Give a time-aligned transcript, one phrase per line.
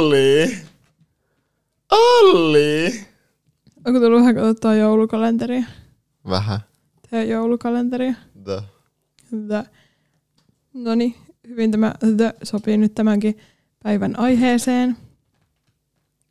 [0.00, 0.58] Olli!
[1.90, 3.06] Olli!
[3.86, 5.62] Onko tullut vähän katsottua joulukalenteria?
[6.28, 6.60] Vähän.
[7.10, 8.14] Teidän joulukalenteria.
[8.44, 8.62] The.
[9.48, 9.64] The.
[10.74, 11.14] No niin,
[11.48, 13.38] hyvin tämä the sopii nyt tämänkin
[13.82, 14.96] päivän aiheeseen.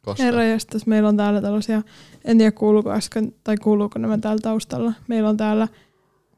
[0.01, 0.23] Koska?
[0.23, 1.81] Herra jästäs, meillä on täällä tällaisia,
[2.25, 4.93] en tiedä kuuluuko äsken, tai kuuluuko nämä täällä taustalla.
[5.07, 5.67] Meillä on täällä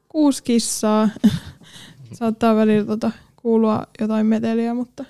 [0.09, 1.09] kuusi kissaa.
[2.20, 5.05] Saattaa välillä tota, kuulua jotain meteliä, mutta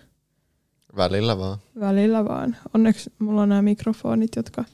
[0.98, 1.58] Välillä vaan.
[1.80, 2.58] välillä vaan.
[2.74, 4.66] Onneksi mulla on nämä mikrofonit, jotka,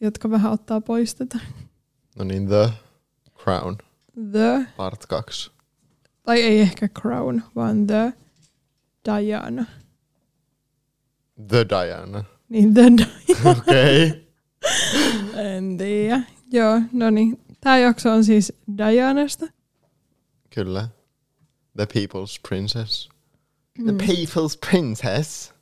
[0.00, 1.38] jotka vähän ottaa pois tätä.
[2.18, 2.70] No niin, The
[3.42, 3.76] Crown.
[4.32, 5.50] The, Part 2.
[6.22, 8.12] tai ei ehkä Crown, vaan The
[9.04, 9.64] Diana.
[11.48, 12.24] The Diana.
[12.48, 13.50] Niin The Diana.
[13.58, 14.08] Okei.
[14.08, 15.44] Okay.
[15.44, 16.20] En tiedä.
[16.52, 17.40] Joo, no niin.
[17.60, 19.46] Tämä jakso on siis Dianasta.
[20.50, 20.88] Kyllä.
[21.76, 23.08] The People's Princess.
[23.84, 23.98] The Mm.
[23.98, 25.52] People's Princess.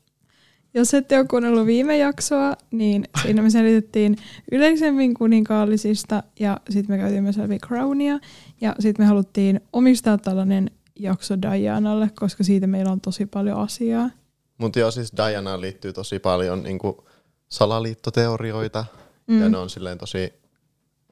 [0.74, 4.16] Jos ette ole kuunnellut viime jaksoa, niin siinä me selitettiin
[4.52, 8.18] yleisemmin kuninkaallisista ja sitten me käytiin myös läpi Crownia
[8.60, 14.10] ja sitten me haluttiin omistaa tällainen jakso Dianalle, koska siitä meillä on tosi paljon asiaa.
[14.58, 17.06] Mutta joo, siis Dianaan liittyy tosi paljon niinku
[17.48, 18.84] salaliittoteorioita.
[19.26, 19.42] Mm.
[19.42, 20.32] Ja ne on silleen tosi,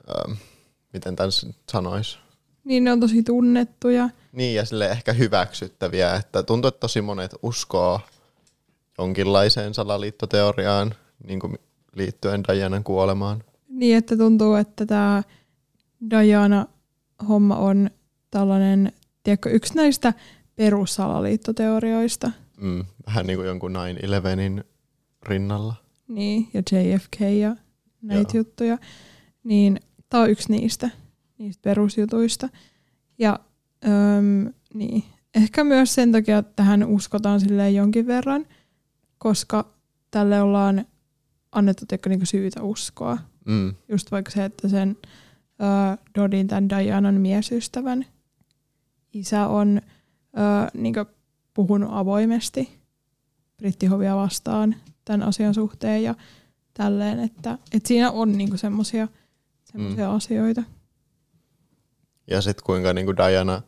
[0.08, 0.32] ähm,
[0.92, 1.30] miten tämän
[1.70, 2.18] sanois?
[2.64, 4.10] Niin ne on tosi tunnettuja.
[4.32, 8.00] Niin, ja sille ehkä hyväksyttäviä, että tuntuu, että tosi monet uskoo
[8.98, 10.94] jonkinlaiseen salaliittoteoriaan
[11.26, 11.58] niin kuin
[11.96, 13.44] liittyen Dianan kuolemaan.
[13.68, 15.22] Niin, että tuntuu, että tämä
[16.10, 17.90] Diana-homma on
[18.30, 18.92] tällainen,
[19.22, 20.12] tiedätkö, yksi näistä
[20.56, 22.30] perussalaliittoteorioista.
[22.60, 23.74] Mm, vähän niin kuin jonkun
[24.60, 24.64] 9-11
[25.22, 25.74] rinnalla.
[26.08, 27.56] Niin, ja JFK ja
[28.02, 28.40] näitä Joo.
[28.40, 28.78] juttuja.
[29.44, 30.90] Niin tämä on yksi niistä,
[31.38, 32.48] niistä perusjutuista.
[33.18, 33.38] Ja
[33.84, 35.04] öm, niin,
[35.34, 38.46] ehkä myös sen takia, että tähän uskotaan silleen jonkin verran,
[39.18, 39.74] koska
[40.10, 40.86] tälle ollaan
[41.52, 43.18] annettu tiedätkö, niinku syytä uskoa.
[43.44, 44.96] Mm, Just vaikka se, että sen
[45.60, 48.06] ö, Dodin, tämän Dianan miesystävän
[49.12, 51.04] isä on ö, niinku
[51.54, 52.78] puhunut avoimesti
[53.56, 56.14] brittihovia vastaan tämän asian suhteen ja
[56.74, 59.08] tälleen, että, että siinä on niinku semmoisia
[59.74, 59.96] mm.
[60.14, 60.62] asioita.
[62.30, 63.62] Ja sitten kuinka niin kuin Diana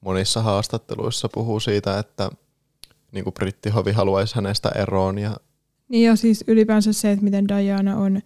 [0.00, 2.30] monissa haastatteluissa puhuu siitä, että
[3.12, 5.18] niin kuin brittihovi haluaisi hänestä eroon.
[5.18, 5.36] Ja,
[5.88, 8.20] Niin ja siis ylipäänsä se, että miten Diana on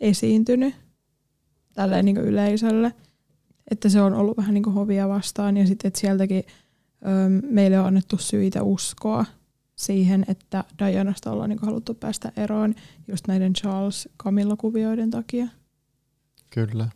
[0.00, 0.74] esiintynyt
[1.74, 2.94] tälleen niin yleisölle,
[3.70, 6.44] että se on ollut vähän niin kuin hovia vastaan ja sitten että sieltäkin
[7.06, 9.24] öm, meille on annettu syitä uskoa
[9.76, 12.74] siihen, että Dianasta ollaan niin kuin haluttu päästä eroon
[13.08, 15.46] just näiden Charles Camilla-kuvioiden takia.
[16.50, 16.88] kyllä.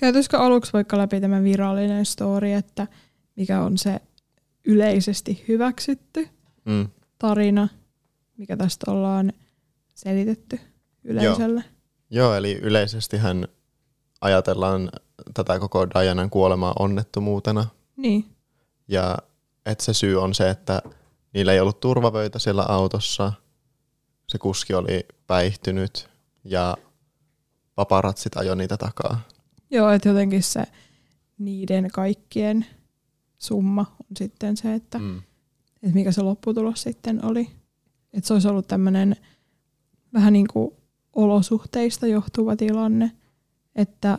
[0.00, 2.86] Käytäisikö aluksi vaikka läpi tämä virallinen story, että
[3.36, 4.00] mikä on se
[4.64, 6.28] yleisesti hyväksytty
[6.64, 6.88] Mm.
[7.18, 7.68] tarina,
[8.36, 9.32] mikä tästä ollaan
[9.94, 10.60] selitetty
[11.04, 11.64] yleisölle?
[12.10, 13.48] Joo, eli yleisesti hän
[14.20, 14.90] ajatellaan
[15.34, 17.66] tätä koko Dianan kuolemaa onnettomuutena.
[17.96, 18.24] Niin,
[18.88, 19.18] Ja
[19.66, 20.82] että se syy on se, että
[21.34, 23.32] niillä ei ollut turvavöitä siellä autossa.
[24.28, 26.08] Se kuski oli päihtynyt
[26.44, 26.76] ja
[27.74, 29.20] paparatsit ajoi niitä takaa.
[29.70, 30.62] Joo, että jotenkin se
[31.38, 32.66] niiden kaikkien
[33.38, 35.18] summa on sitten se, että, Mm.
[35.82, 37.50] että mikä se lopputulos sitten oli.
[38.12, 39.16] Että se olisi ollut tämmöinen
[40.14, 40.70] vähän niin kuin
[41.12, 43.12] olosuhteista johtuva tilanne,
[43.76, 44.18] että,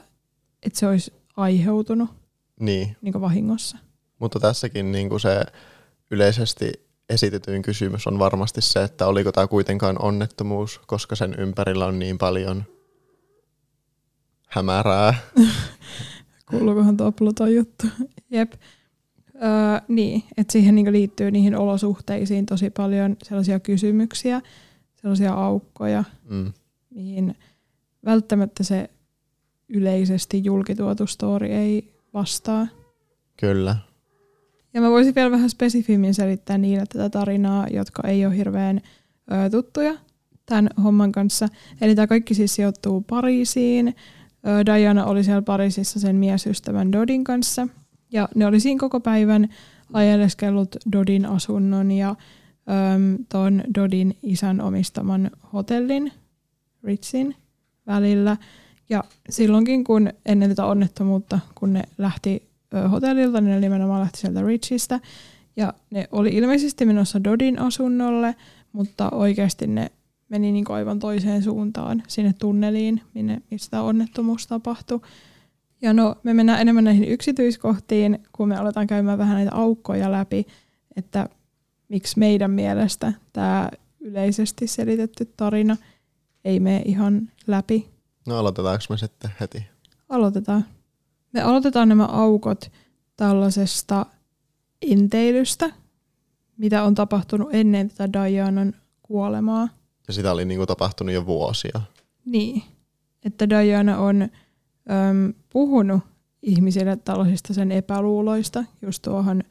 [0.64, 2.10] että se olisi aiheutunut
[2.60, 3.78] Niin, niin kuin vahingossa.
[4.20, 5.44] mutta tässäkin niin kuin se
[6.12, 6.72] yleisesti
[7.10, 12.18] esitetyin kysymys on varmasti se, että oliko tämä kuitenkaan onnettomuus, koska sen ympärillä on niin
[12.18, 12.64] paljon
[14.50, 15.14] hämärää.
[16.50, 17.88] Kuuluukohan tuo Pluton juttu?
[18.32, 18.54] Jep.
[19.36, 24.42] Öö, niin, että siihen niinku liittyy niihin olosuhteisiin tosi paljon sellaisia kysymyksiä,
[24.96, 26.54] sellaisia aukkoja, Mm.
[26.90, 27.36] mihin
[28.06, 28.90] välttämättä se
[29.70, 32.68] yleisesti julkituotu story ei vastaa.
[33.40, 33.76] Kyllä.
[34.74, 38.82] Ja mä voisin vielä vähän spesifimmin selittää niille tätä tarinaa, jotka ei ole hirveän
[39.32, 39.96] ö, tuttuja
[40.46, 41.48] tämän homman kanssa.
[41.82, 43.96] Eli tämä kaikki siis sijoittuu Pariisiin.
[44.66, 47.68] Diana oli siellä Pariisissa sen miesystävän Dodin kanssa.
[48.12, 49.50] Ja ne oli siinä koko päivän
[49.94, 56.12] ajeleskellut Dodin asunnon ja äm, ton Dodin isän omistaman hotellin,
[56.84, 57.36] Ritzin,
[57.88, 58.38] välillä.
[58.90, 64.20] Ja silloinkin, kun ennen tätä onnettomuutta, kun ne lähti ö, hotellilta, niin ne nimenomaan lähti
[64.20, 65.00] sieltä Richistä.
[65.56, 68.36] Ja ne oli ilmeisesti menossa Dodin asunnolle,
[68.72, 69.92] mutta oikeasti ne
[70.30, 75.00] meni niin aivan toiseen suuntaan sinne tunneliin, minne, mistä onnettomuus tapahtui.
[75.82, 80.46] Ja no, me mennään enemmän näihin yksityiskohtiin, kun me aletaan käymään vähän näitä aukkoja läpi,
[80.96, 81.30] että
[81.90, 85.78] miksi meidän mielestä tämä yleisesti selitetty tarina
[86.46, 87.90] ei mene ihan läpi.
[88.28, 89.66] No aloitetaanko me sitten heti?
[90.10, 90.66] Aloitetaan.
[91.34, 92.72] Me aloitetaan nämä aukot
[93.16, 94.06] tällaisesta
[94.82, 95.70] enteilystä,
[96.58, 99.79] mitä on tapahtunut ennen tätä Dianan kuolemaa.
[100.10, 101.82] Ja sitä oli niinku tapahtunut jo vuosia.
[102.26, 102.64] Niin,
[103.26, 106.02] että Diana on äm, puhunut
[106.42, 109.44] ihmisille tällaisista sen epäluuloista just tuohon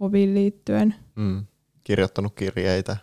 [0.00, 0.94] hoviin liittyen.
[1.14, 1.44] Mm.
[1.84, 2.96] Kirjoittanut kirjeitä.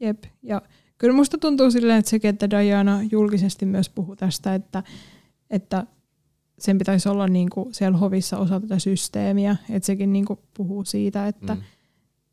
[0.00, 0.62] Jep, ja
[0.98, 4.82] kyllä musta tuntuu silleen, että sekin, että Diana julkisesti myös puhuu tästä, että,
[5.50, 5.86] että
[6.58, 11.54] sen pitäisi olla niinku siellä hovissa osa tätä systeemiä, että sekin niinku puhuu siitä, että,
[11.54, 11.62] mm.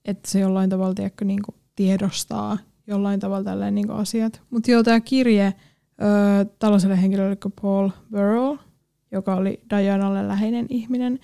[0.06, 2.58] että se jollain tavalla tiedätkö, niinku tiedostaa
[2.88, 4.42] jollain tavalla tälleen niinku asiat.
[4.50, 5.54] Mutta joo, tämä kirje
[6.02, 8.56] ö, tällaiselle henkilölle kuin Paul Burrell,
[9.12, 11.20] joka oli Dianalle läheinen ihminen,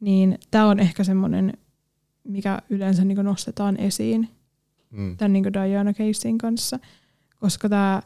[0.00, 1.52] niin tämä on ehkä semmoinen,
[2.24, 4.28] mikä yleensä niinku nostetaan esiin
[4.90, 5.16] mm.
[5.16, 6.78] tämän niinku Diana Casein kanssa,
[7.40, 8.02] koska tämä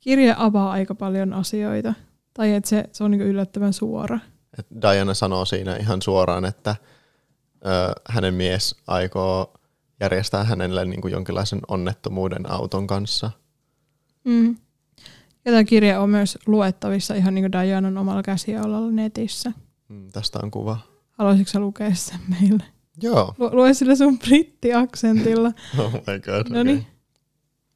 [0.00, 1.94] kirje avaa aika paljon asioita.
[2.34, 4.18] Tai että se, se on niinku yllättävän suora.
[4.58, 6.76] Et Diana sanoo siinä ihan suoraan, että
[7.66, 9.55] ö, hänen mies aikoo
[10.00, 13.30] järjestää hänelle niinku jonkinlaisen onnettomuuden auton kanssa.
[14.24, 14.56] Mm.
[15.44, 19.52] Ja tämä kirja on myös luettavissa ihan niin kuin Dianan omalla käsialalla netissä.
[19.88, 20.78] Mm, tästä on kuva.
[21.10, 22.64] Haluaisitko sä lukea sen meille?
[23.02, 23.34] Joo.
[23.38, 25.48] Lu- lue sillä sun brittiaksentilla.
[25.78, 26.48] oh my god.
[26.50, 26.78] No niin.
[26.78, 26.90] Okay.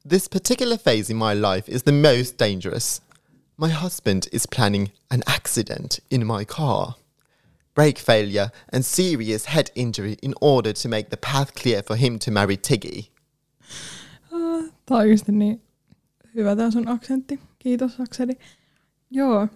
[0.09, 3.01] This particular phase in my life is the most dangerous.
[3.57, 6.91] My husband is planning an accident in my car.
[7.75, 12.19] Brake failure and serious head injury in order to make the path clear for him
[12.25, 13.03] to marry Tiggy.
[14.31, 15.61] Ah, Tämä on oikeasti niin
[16.35, 17.39] hyvä tämä sun aksentti.
[17.59, 18.33] Kiitos Akseli.
[19.11, 19.47] Joo,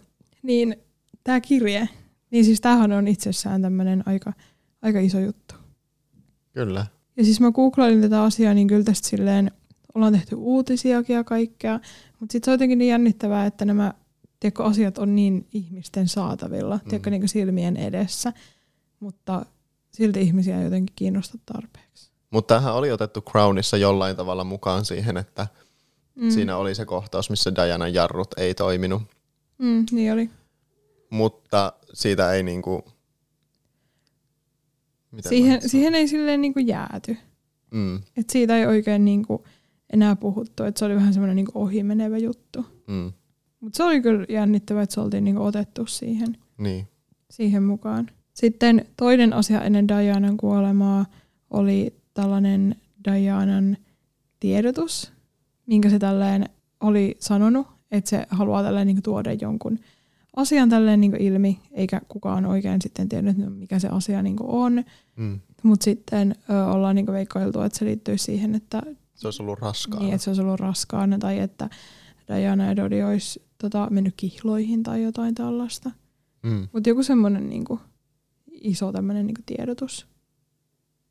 [0.44, 0.76] niin
[1.24, 1.90] tämä kirje,
[2.32, 4.34] niin siis tämähän on itsessään tämmöinen aika,
[4.82, 5.56] aika iso juttu.
[6.54, 6.86] Kyllä.
[7.18, 9.52] Ja siis mä googlailin tätä asiaa, niin kyllä tästä silleen
[9.96, 11.80] ollaan tehty uutisiakin ja kaikkea,
[12.20, 13.94] mutta sitten se on jotenkin niin jännittävää, että nämä
[14.40, 16.90] tiedätkö, asiat on niin ihmisten saatavilla, mm.
[16.90, 18.34] tiedätkö, niin silmien edessä,
[19.00, 19.46] mutta
[19.92, 22.12] silti ihmisiä ei jotenkin kiinnosta tarpeeksi.
[22.30, 25.48] Mutta tämähän oli otettu Crownissa jollain tavalla mukaan siihen, että
[26.16, 26.30] mm.
[26.30, 29.02] siinä oli se kohtaus, missä Dianan jarrut ei toiminut.
[29.58, 30.30] Mm, niin oli.
[31.10, 32.86] Mutta siitä ei niinku...
[35.12, 37.18] Miten Siihen, siihen ei silleen niinku jääty.
[37.72, 39.46] Mm, Et siitä ei oikein niinku
[39.94, 42.66] enää puhuttu, että se oli vähän semmoinen niinku ohimenevä juttu.
[42.88, 43.14] mm,
[43.66, 46.38] Mutta se oli kyllä jännittävää, että se oltiin niinku otettu siihen.
[46.58, 46.88] niin.
[47.30, 48.10] siihen mukaan.
[48.34, 51.06] Sitten toinen asia ennen Dianan kuolemaa
[51.50, 52.76] oli tällainen
[53.12, 53.78] Dianan
[54.40, 55.12] tiedotus,
[55.66, 56.50] minkä se tälleen
[56.82, 59.80] oli sanonut, että se haluaa tälleen niin tuoda jonkun
[60.36, 64.84] asian tälleen niin ilmi, eikä kukaan oikein sitten tiennyt, mikä se asia niin on.
[65.16, 65.40] Mm.
[65.64, 68.82] Mutta sitten ö, ollaan niin veikkailtu, että se liittyy siihen, että,
[69.16, 70.00] Se olisi ollut raskaa.
[70.00, 71.70] niin, että se olisi ollut raskaana tai että
[72.28, 75.92] Diana ja Dodi olisi tota, mennyt kihloihin tai jotain tällaista.
[76.44, 76.68] Mm.
[76.74, 77.80] Mutta joku semmoinen niinku,
[78.52, 80.07] iso tämmöinen niinku, tiedotus.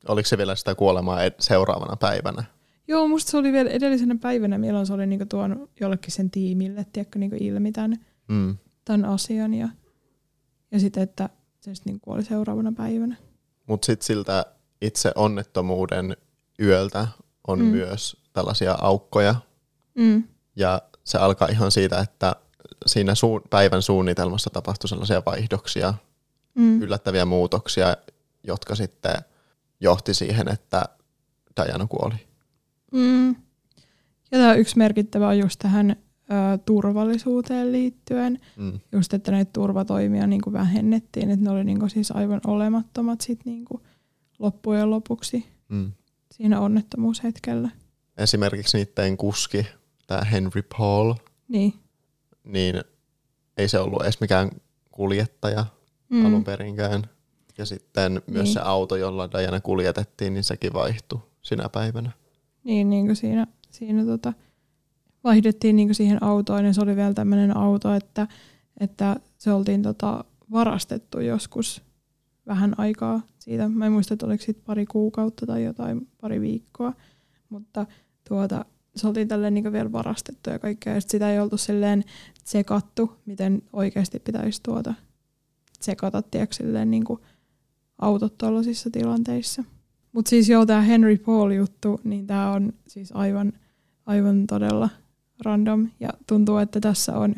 [0.07, 2.43] Oliko se vielä sitä kuolemaa ed- seuraavana päivänä?
[2.87, 6.85] Joo, musta se oli vielä edellisenä päivänä, milloin se oli niinku, tuonut jollekin sen tiimille
[6.93, 8.57] tiedätkö, niinku, ilmi tämän, Mm.
[8.85, 9.53] tämän asian.
[9.53, 9.69] Ja,
[10.71, 13.15] ja sitten, että se sitten niinku, kuoli seuraavana päivänä.
[13.67, 14.45] Mutta sitten siltä
[14.81, 16.17] itse onnettomuuden
[16.61, 17.07] yöltä
[17.47, 17.65] on Mm.
[17.65, 17.71] mm.
[17.71, 19.35] myös tällaisia aukkoja.
[19.95, 20.23] Mm.
[20.55, 22.35] Ja se alkaa ihan siitä, että
[22.85, 25.93] siinä su- päivän suunnitelmassa tapahtui sellaisia vaihdoksia,
[26.55, 26.81] Mm.
[26.81, 27.97] yllättäviä muutoksia,
[28.43, 29.15] jotka sitten
[29.79, 30.85] johti siihen, että
[31.57, 32.15] Diana kuoli.
[32.91, 33.29] Mm.
[34.31, 38.39] Ja tämä yksi merkittävä on just tähän ö, turvallisuuteen liittyen.
[38.55, 38.79] Mm.
[38.91, 43.65] Just, että näitä turvatoimia niin vähennettiin, että ne oli niin siis aivan olemattomat sit niin
[44.39, 45.91] loppujen lopuksi Mm.
[46.31, 47.69] siinä onnettomuushetkellä.
[48.17, 49.65] Esimerkiksi niiden kuski,
[50.07, 51.13] tämä Henry Paul,
[51.47, 51.73] Niin.
[52.43, 52.83] niin
[53.57, 54.49] ei se ollut edes mikään
[54.91, 55.65] kuljettaja
[56.09, 56.25] mm.
[56.25, 57.03] alun perinkään.
[57.57, 58.53] Ja sitten myös Niin.
[58.53, 62.11] se auto, jolla Diana kuljetettiin, niin sekin vaihtui sinä päivänä.
[62.63, 64.33] Niin, niin kuin siinä, siinä tota,
[65.23, 68.27] vaihdettiin niin kuin siihen autoon ja se oli vielä tämmöinen auto, että,
[68.79, 71.81] että se oltiin tota, varastettu joskus
[72.47, 73.69] vähän aikaa siitä.
[73.69, 76.93] Mä en muista, että oliko siitä pari kuukautta tai jotain, pari viikkoa,
[77.49, 77.85] mutta
[78.29, 80.93] tuota, se oltiin tälleen niin vielä varastettu ja kaikkea.
[80.93, 82.03] Ja sit sitä ei oltu silleen
[82.43, 84.93] tsekattu, miten oikeasti pitäisi tuota
[85.79, 87.03] tsekata, tiedätkö, silleen niin
[87.97, 89.63] autot tuollaisissa tilanteissa.
[90.11, 93.53] Mutta siis joo, tämä Henry Paul-juttu, niin tämä on siis aivan,
[94.05, 94.89] aivan todella
[95.45, 95.87] random.
[95.99, 97.35] Ja tuntuu, että tässä on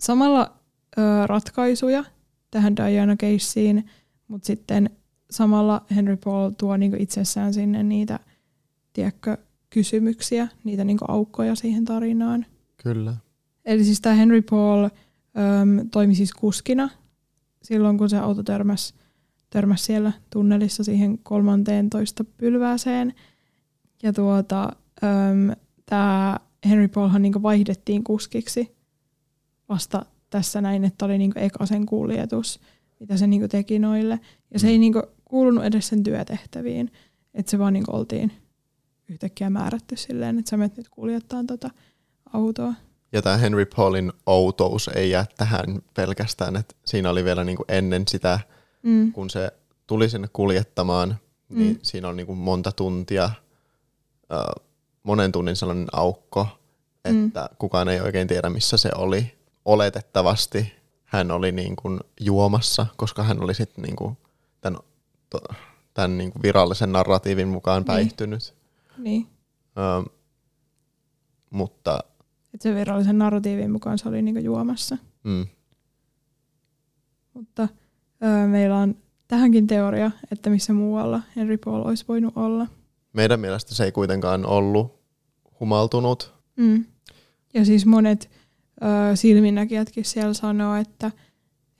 [0.00, 0.52] samalla
[0.98, 2.04] ö, ratkaisuja
[2.50, 3.90] tähän Diana Caseen,
[4.28, 4.90] mutta sitten
[5.30, 8.20] samalla Henry Paul tuo niinku itsessään sinne niitä,
[8.92, 9.36] tiedätkö,
[9.70, 12.46] kysymyksiä, niitä niinku aukkoja siihen tarinaan.
[12.76, 13.16] Kyllä.
[13.64, 16.88] Eli siis tämä Henry Paul äm, toimi siis kuskina
[17.62, 18.94] silloin, kun se auto törmäsi
[19.50, 23.14] törmäs siellä tunnelissa siihen 13 pylvääseen.
[24.02, 24.72] Ja tuota,
[25.86, 28.76] tämä Henry Paulhan niinku vaihdettiin kuskiksi
[29.68, 32.60] vasta tässä näin, että oli niinku eka sen kuljetus,
[33.00, 34.20] mitä se niinku teki noille.
[34.50, 36.90] Ja se ei niinku kuulunut edes sen työtehtäviin,
[37.34, 38.32] että se vaan niinku oltiin
[39.08, 41.70] yhtäkkiä määrätty silleen, että sä menet nyt kuljettaa tota
[42.32, 42.74] autoa.
[43.12, 48.08] Ja tämä Henry Paulin outous ei jää tähän pelkästään, että siinä oli vielä niinku ennen
[48.08, 48.40] sitä,
[48.82, 49.12] mm.
[49.12, 49.52] kun se
[49.86, 51.16] tuli sinne kuljettamaan,
[51.48, 51.78] niin mm.
[51.82, 54.64] siinä on niinku monta tuntia, äh,
[55.02, 56.48] monen tunnin sellainen aukko,
[57.04, 57.56] että mm.
[57.58, 59.36] kukaan ei oikein tiedä, missä se oli.
[59.64, 60.72] Oletettavasti
[61.04, 64.16] hän oli niin kuin juomassa, koska hän oli sitten niin kuin
[64.60, 64.80] tämän,
[65.94, 67.86] tämän niin kuin virallisen narratiivin mukaan niin.
[67.86, 68.54] päihtynyt.
[68.54, 68.65] Niin.
[69.78, 70.10] Ö,
[71.50, 72.00] mutta...
[72.54, 74.98] Et se virallisen narratiivin mukaan se oli niin kuin juomassa.
[75.24, 75.46] Mm.
[77.34, 77.68] Mutta
[78.24, 78.94] ö, meillä on
[79.28, 82.66] tähänkin teoria, että missä muualla Henry Paul olisi voinut olla.
[83.12, 85.00] Meidän mielestä se ei kuitenkaan ollut
[85.60, 86.34] humaltunut.
[86.56, 86.84] Mm.
[87.54, 88.30] Ja siis monet
[88.82, 91.10] ö, silminnäkijätkin siellä sanoo, että,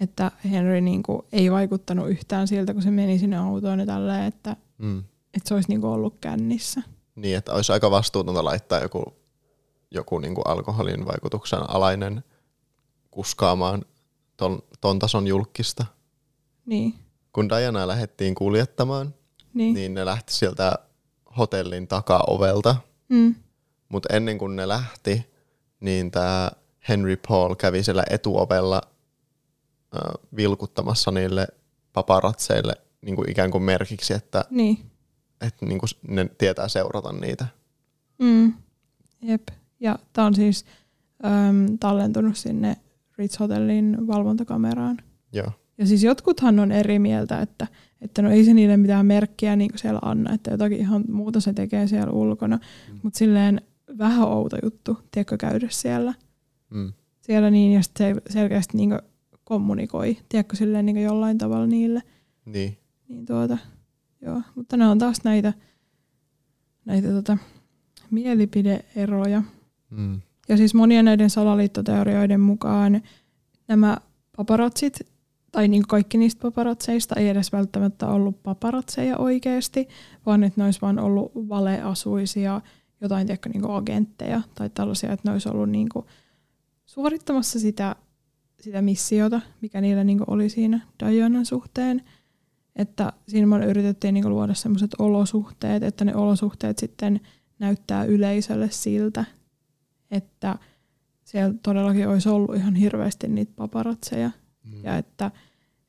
[0.00, 4.56] että Henry niinku ei vaikuttanut yhtään siltä, kun se meni sinne autoon ja tälleen, että,
[4.78, 4.98] mm.
[5.34, 6.82] että se olisi niinku ollut kännissä.
[7.16, 9.16] Niin, että olisi aika vastuutonta laittaa joku,
[9.90, 12.24] joku niinku alkoholin vaikutuksen alainen
[13.10, 13.84] kuskaamaan
[14.36, 15.86] ton, ton tason julkista.
[16.66, 16.94] Niin.
[17.32, 19.14] Kun Diana lähdettiin kuljettamaan,
[19.54, 20.78] niin, niin ne lähti sieltä
[21.38, 22.76] hotellin takaovelta.
[23.08, 23.34] Mm.
[23.88, 25.26] Mutta ennen kuin ne lähti,
[25.80, 26.50] niin tämä
[26.88, 28.82] Henry Paul kävi siellä etuovella
[29.96, 30.00] äh,
[30.36, 31.48] vilkuttamassa niille
[31.92, 34.90] paparatseille niin kuin ikään kuin merkiksi, että, niin.
[35.40, 37.46] Että niin kuin ne tietää seurata niitä.
[38.18, 38.52] Mm.
[39.22, 39.48] Jep.
[39.80, 40.64] Ja tämä on siis
[41.24, 42.76] äm, tallentunut sinne
[43.18, 44.96] Ritz Hotellin valvontakameraan.
[45.32, 45.50] Joo.
[45.78, 47.66] Ja siis jotkuthan on eri mieltä, että,
[48.00, 51.52] että no ei se niille mitään merkkiä niin siellä anna, että jotakin ihan muuta se
[51.52, 52.56] tekee siellä ulkona.
[52.56, 53.00] Mm.
[53.02, 53.60] Mutta silleen
[53.98, 56.14] vähän outo juttu, tiedätkö, käydä siellä.
[56.70, 56.92] Mm.
[57.20, 58.98] Siellä niin, ja sitten se selkeästi niin
[59.44, 62.02] kommunikoi, tiedätkö, silleen niin jollain tavalla niille.
[62.44, 62.78] Niin.
[63.08, 63.58] Niin tuota,
[64.20, 64.42] joo.
[64.54, 65.52] Mutta nämä on taas näitä,
[66.84, 67.38] näitä tota,
[68.10, 69.42] mielipideeroja.
[69.90, 70.20] Mm.
[70.48, 73.02] Ja siis monien näiden salaliittoteorioiden mukaan
[73.68, 73.96] nämä
[74.36, 75.00] paparatsit,
[75.52, 79.88] tai niin kaikki niistä paparatseista ei edes välttämättä ollut paparatseja oikeasti,
[80.26, 82.60] vaan että ne olisi vaan ollut valeasuisia
[83.00, 86.06] jotain tiedätkö, niin agentteja tai tällaisia, että ne olisi ollut niin kuin
[86.86, 87.96] suorittamassa sitä,
[88.60, 92.02] sitä missiota, mikä niillä niin oli siinä Dianan suhteen.
[92.76, 97.20] Että siinä vaan yritettiin niin luoda sellaiset olosuhteet, että ne olosuhteet sitten
[97.58, 99.24] näyttää yleisölle siltä,
[100.10, 100.58] että
[101.24, 104.30] siellä todellakin olisi ollut ihan hirveästi niitä paparatseja
[104.64, 104.84] mm.
[104.84, 105.30] ja että,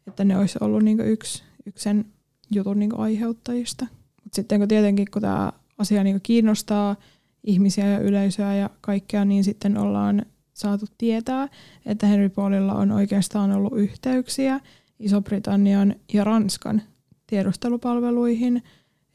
[0.07, 2.05] että ne olisi ollut niin yksi, yksi sen
[2.51, 3.87] jutun niin aiheuttajista.
[4.23, 6.95] Mutta sitten kun tietenkin kun tämä asia niin kiinnostaa
[7.43, 11.47] ihmisiä ja yleisöä ja kaikkea, niin sitten ollaan saatu tietää,
[11.85, 14.59] että Henry Paulilla on oikeastaan ollut yhteyksiä
[14.99, 16.81] Iso-Britannian ja Ranskan
[17.27, 18.63] tiedustelupalveluihin.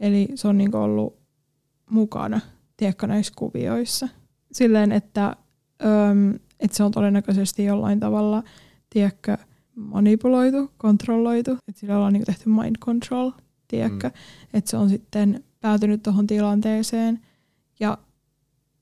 [0.01, 1.19] Eli se on niin ollut
[1.91, 2.41] mukana,
[2.77, 4.09] tiedätkö, näissä kuvioissa.
[4.53, 5.37] Silleen, että,
[5.85, 8.43] öm, että se on todennäköisesti jollain tavalla,
[8.91, 9.37] tiedätkö,
[9.75, 11.51] manipuloitu, kontrolloitu.
[11.51, 13.31] Että sillä ollaan niin tehty mind control,
[13.69, 14.09] tiedätkö.
[14.09, 14.15] Mm.
[14.55, 17.21] Että se on sitten päätynyt tuohon tilanteeseen.
[17.81, 17.99] Ja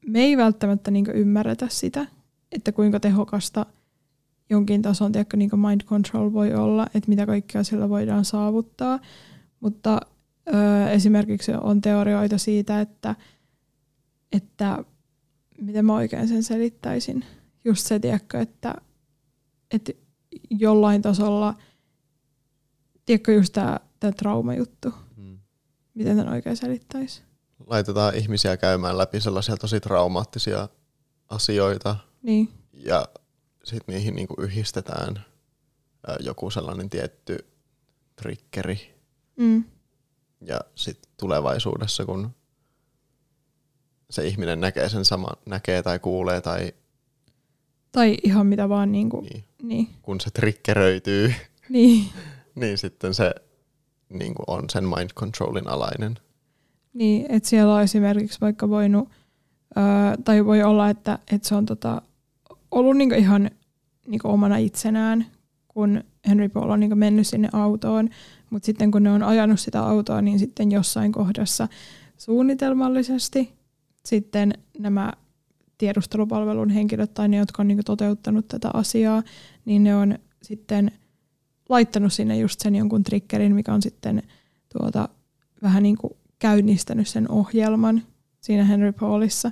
[0.06, 2.06] me ei välttämättä niin ymmärretä sitä,
[2.52, 3.66] että kuinka tehokasta
[4.50, 8.98] jonkin tason tiedätkö, niin mind control voi olla, että mitä kaikkea sillä voidaan saavuttaa.
[9.60, 10.00] Mutta
[10.54, 13.14] ö, esimerkiksi on teorioita siitä, että,
[14.32, 14.84] että
[15.60, 17.24] miten mä oikein sen selittäisin.
[17.64, 18.74] Just se, tiedätkö, että,
[19.70, 19.92] että
[20.50, 21.54] jollain tasolla,
[23.06, 24.94] tiedätkö just tämä traumajuttu,
[25.94, 27.22] Miten tämän oikein selittäisi?
[27.66, 30.68] Laitetaan ihmisiä käymään läpi sellaisia tosi traumaattisia
[31.28, 31.96] asioita.
[32.22, 32.48] Niin.
[32.72, 33.08] Ja
[33.64, 35.24] sitten niihin niinku yhdistetään
[36.20, 37.38] joku sellainen tietty
[38.16, 38.94] triggeri.
[39.36, 39.64] Mm.
[40.40, 42.30] Ja sitten tulevaisuudessa, kun
[44.10, 46.72] se ihminen näkee sen saman, näkee tai kuulee tai...
[47.92, 49.44] Tai ihan mitä vaan niinku, niin.
[49.62, 49.88] niin.
[50.02, 51.34] Kun se triggeröityy,
[51.68, 52.04] niin.
[52.60, 53.34] niin sitten se
[54.08, 56.18] niin kuin on sen mind controlin alainen.
[56.92, 59.08] Niin, että siellä on esimerkiksi vaikka voinut,
[59.76, 62.02] ää, tai voi olla, että, että se on tota,
[62.70, 63.50] ollut niinku ihan
[64.06, 65.26] niinku omana itsenään,
[65.68, 68.08] kun Henry Paul on niinku mennyt sinne autoon,
[68.50, 71.68] mutta sitten kun ne on ajanut sitä autoa, niin sitten jossain kohdassa
[72.16, 73.52] suunnitelmallisesti
[74.04, 75.12] sitten nämä
[75.78, 79.22] tiedustelupalvelun henkilöt tai ne, jotka on niin toteuttanut tätä asiaa,
[79.64, 80.90] niin ne on sitten
[81.68, 84.22] laittanut sinne just sen jonkun triggerin, mikä on sitten
[84.78, 85.08] tuota,
[85.62, 88.02] vähän niin kuin käynnistänyt sen ohjelman
[88.40, 89.50] siinä Henry Paulissa.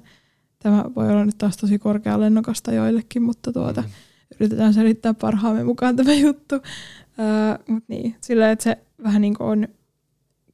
[0.58, 3.88] Tämä voi olla nyt taas tosi korkea lennokasta joillekin, mutta tuota, mm.
[4.34, 6.54] yritetään selittää parhaamme mukaan tämä juttu.
[6.56, 9.68] Uh, mut niin, sillä että se vähän niin kuin on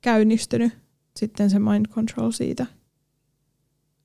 [0.00, 0.73] käynnistynyt
[1.16, 2.66] sitten se mind control siitä,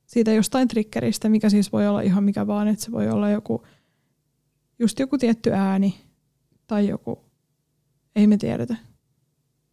[0.05, 3.65] siitä jostain triggeristä, mikä siis voi olla ihan mikä vaan, että se voi olla joku,
[4.79, 6.01] just joku tietty ääni
[6.67, 7.19] tai joku,
[8.15, 8.75] ei me tiedetä.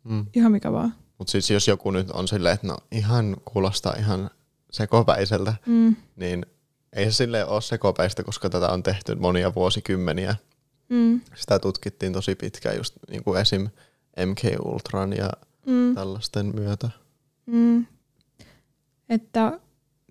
[0.05, 0.27] Mm.
[0.35, 0.95] Ihan mikä vaan.
[1.19, 4.31] Mutta siis jos joku nyt on silleen, että no ihan kuulostaa ihan
[4.77, 5.97] sekopäiseltä, mm.
[6.17, 6.47] niin
[6.93, 10.37] ei se sille ole sekopäistä, koska tätä on tehty monia vuosikymmeniä.
[10.89, 11.21] Mm.
[11.35, 13.69] Sitä tutkittiin tosi pitkään just niin kuin esim.
[14.27, 15.31] MK Ultran ja
[15.67, 15.95] mm.
[15.95, 16.91] tällaisten myötä.
[17.47, 17.87] Mm.
[19.09, 19.61] Että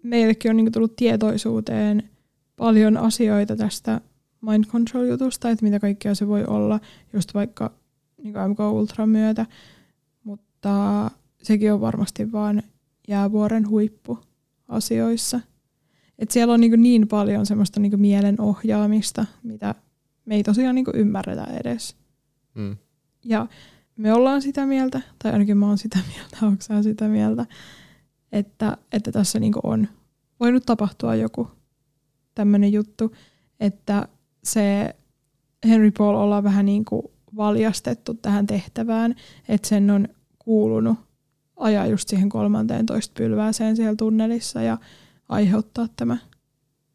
[0.03, 2.09] meillekin on niin tullut tietoisuuteen
[2.55, 4.01] paljon asioita tästä
[4.41, 6.79] mind control-jutusta, että mitä kaikkea se voi olla,
[7.13, 7.71] just vaikka
[8.23, 9.45] niin MK Ultran myötä,
[10.23, 11.11] mutta
[11.43, 12.63] sekin on varmasti vain
[13.07, 14.19] jäävuoren huippu
[14.67, 15.39] asioissa.
[16.19, 19.75] Et siellä on niin, niin paljon semmoista niin mielen ohjaamista, mitä
[20.25, 21.95] me ei tosiaan niin ymmärretä edes.
[22.53, 22.77] Mm.
[23.25, 23.47] Ja
[23.97, 27.45] me ollaan sitä mieltä, tai ainakin mä oon sitä mieltä, onko sitä mieltä,
[28.31, 29.87] että, että tässä niin on
[30.39, 31.51] voinut tapahtua joku
[32.35, 33.15] tämmöinen juttu,
[33.59, 34.07] että
[34.43, 34.95] se
[35.67, 37.03] Henry Paul ollaan vähän niin kuin
[37.35, 39.15] valjastettu tähän tehtävään,
[39.49, 40.07] että sen on
[40.39, 41.04] kuulunut
[41.57, 44.77] ajaa just siihen kolmanteen toista pylvääseen siellä tunnelissa ja
[45.29, 46.17] aiheuttaa tämä,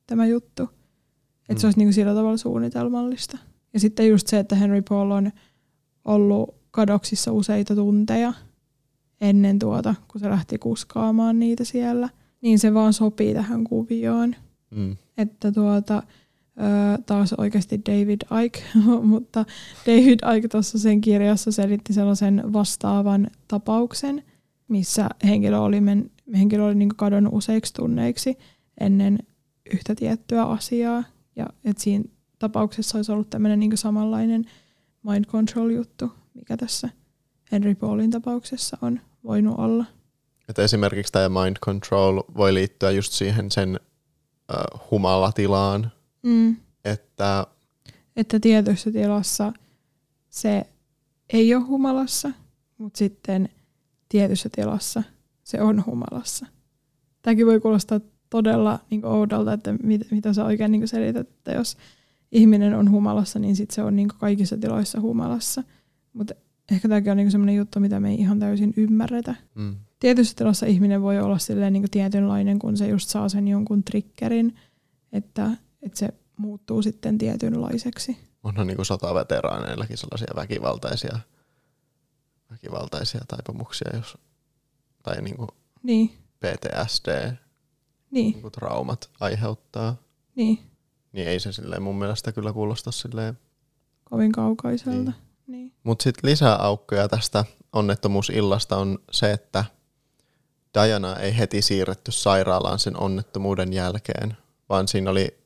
[0.07, 0.63] tämä juttu.
[0.63, 1.59] Että mm.
[1.59, 3.39] se olisi niin kuin sillä tavalla suunnitelmallista.
[3.73, 5.31] Ja sitten just se, että Henry Paul on
[6.05, 8.33] ollut kadoksissa useita tunteja
[9.21, 12.09] ennen tuota, kun se lähti kuskaamaan niitä siellä,
[12.41, 14.37] niin se vaan sopii tähän kuvioon.
[14.71, 14.97] Mm.
[15.19, 16.03] Että tuota,
[17.07, 18.63] taas oikeasti David Icke,
[19.03, 19.45] mutta
[19.87, 24.23] David Icke tuossa sen kirjassa selitti sellaisen vastaavan tapauksen,
[24.71, 28.39] missä henkilö oli, men, henkilö oli niin kadonnut useiksi tunneiksi
[28.81, 29.19] ennen
[29.73, 31.05] yhtä tiettyä asiaa.
[31.37, 32.05] Ja että siinä
[32.39, 34.45] tapauksessa olisi ollut tämmöinen niin samanlainen
[35.03, 36.89] mind control juttu, mikä tässä
[37.53, 39.85] Henry Paulin tapauksessa on voinut olla.
[40.49, 43.81] Että esimerkiksi tämä mind control voi liittyä just siihen sen
[44.53, 46.57] uh, humalatilaan, mm.
[46.85, 47.47] että...
[48.17, 49.53] Että tietyssä tilassa
[50.31, 50.67] se
[51.33, 52.31] ei ole humalassa,
[52.79, 53.49] mutta sitten
[54.11, 55.03] tietyssä tilassa
[55.45, 56.47] se on humalassa.
[57.23, 61.77] Tämäkin voi kuulostaa todella niin oudolta, että mit, mitä sä oikein niin selität, että jos
[62.33, 65.63] ihminen on humalassa, niin sit se on niin kaikissa tiloissa humalassa.
[66.13, 66.35] Mutta
[66.73, 69.35] ehkä tämäkin on niin sellainen juttu, mitä me ei ihan täysin ymmärretä.
[69.55, 69.77] Mm.
[70.01, 74.57] Tietyssä tilassa ihminen voi olla silleen niin tietynlainen, kun se just saa sen jonkun triggerin,
[75.13, 75.51] että,
[75.83, 78.17] että se muuttuu sitten tietynlaiseksi.
[78.43, 81.19] Onhan niin sotaveteraaneillakin sellaisia väkivaltaisia,
[82.51, 84.19] väkivaltaisia taipumuksia, jos,
[85.03, 85.49] tai niin kuin
[85.83, 86.11] niin.
[86.39, 87.37] PTSD,
[88.11, 88.33] niin.
[88.33, 89.97] Niin traumat aiheuttaa.
[90.35, 90.59] Niin.
[91.13, 93.39] Niin ei se silleen mun mielestä kyllä kuulosta silleen...
[94.05, 95.11] Kovin kaukaiselta.
[95.11, 95.31] Niin.
[95.47, 95.73] Niin.
[95.83, 99.65] Mutta sitten lisää aukkoja tästä onnettomuusillasta on se, että
[100.75, 104.37] Diana ei heti siirretty sairaalaan sen onnettomuuden jälkeen,
[104.69, 105.39] vaan siinä oli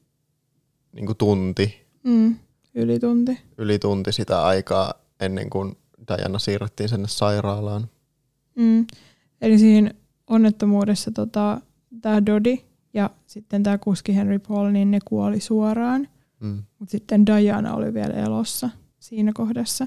[0.93, 1.87] niinku tunti.
[2.03, 2.37] Mm,
[2.75, 3.41] yli tunti.
[3.59, 5.77] Yli tunti sitä aikaa ennen kuin
[6.09, 7.89] Diana siirrettiin sinne sairaalaan.
[8.55, 8.87] Mm.
[9.41, 9.91] Eli siinä
[10.27, 11.61] onnettomuudessa tota,
[12.01, 16.09] tämä Dodi ja sitten tämä kuski Henry Paul, niin ne kuoli suoraan.
[16.41, 16.63] Mm.
[16.79, 19.87] Mutta sitten Diana oli vielä elossa siinä kohdassa.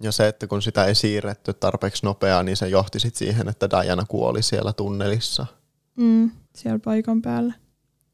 [0.00, 3.70] Ja se, että kun sitä ei siirretty tarpeeksi nopeaa, niin se johti sit siihen, että
[3.70, 5.46] Diana kuoli siellä tunnelissa.
[5.96, 7.54] Mm, siellä paikan päällä.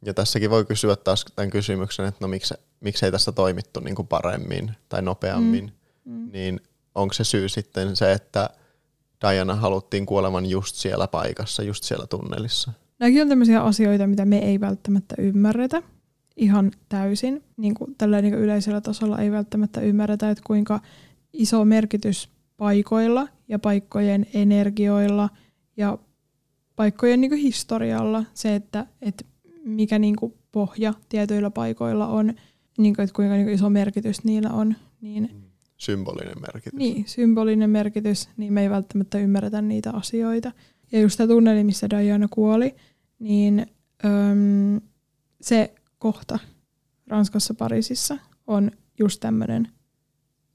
[0.04, 3.94] Ja tässäkin voi kysyä taas tämän kysymyksen, että no miksi, miksi ei tässä toimittu niin
[3.94, 5.72] kuin paremmin tai nopeammin.
[6.04, 6.32] Mm, mm.
[6.32, 6.60] Niin
[6.94, 8.50] onko se syy sitten se, että
[9.22, 12.72] Diana haluttiin kuolevan just siellä paikassa, just siellä tunnelissa?
[12.98, 15.82] Nämäkin on tämmöisiä asioita, mitä me ei välttämättä ymmärretä
[16.36, 17.42] ihan täysin.
[17.56, 20.80] Niin kuin tällä niin kuin yleisellä tasolla ei välttämättä ymmärretä, että kuinka
[21.32, 25.28] iso merkitys paikoilla ja paikkojen energioilla
[25.76, 25.98] ja
[26.76, 29.24] paikkojen niin kuin historialla se, että, että
[29.64, 32.34] mikä niin kuin pohja tietyillä paikoilla on,
[32.78, 34.76] niin kuin, että kuinka niin kuin iso merkitys niillä on.
[35.00, 35.41] Niin.
[35.82, 36.78] Symbolinen merkitys.
[36.78, 40.52] Niin, symbolinen merkitys, niin me ei välttämättä ymmärretä niitä asioita.
[40.92, 42.74] Ja just tämä tunneli, missä Diana kuoli,
[43.18, 43.66] niin
[44.04, 44.80] öm,
[45.40, 46.38] se kohta
[47.06, 49.68] Ranskassa Pariisissa on just tämmöinen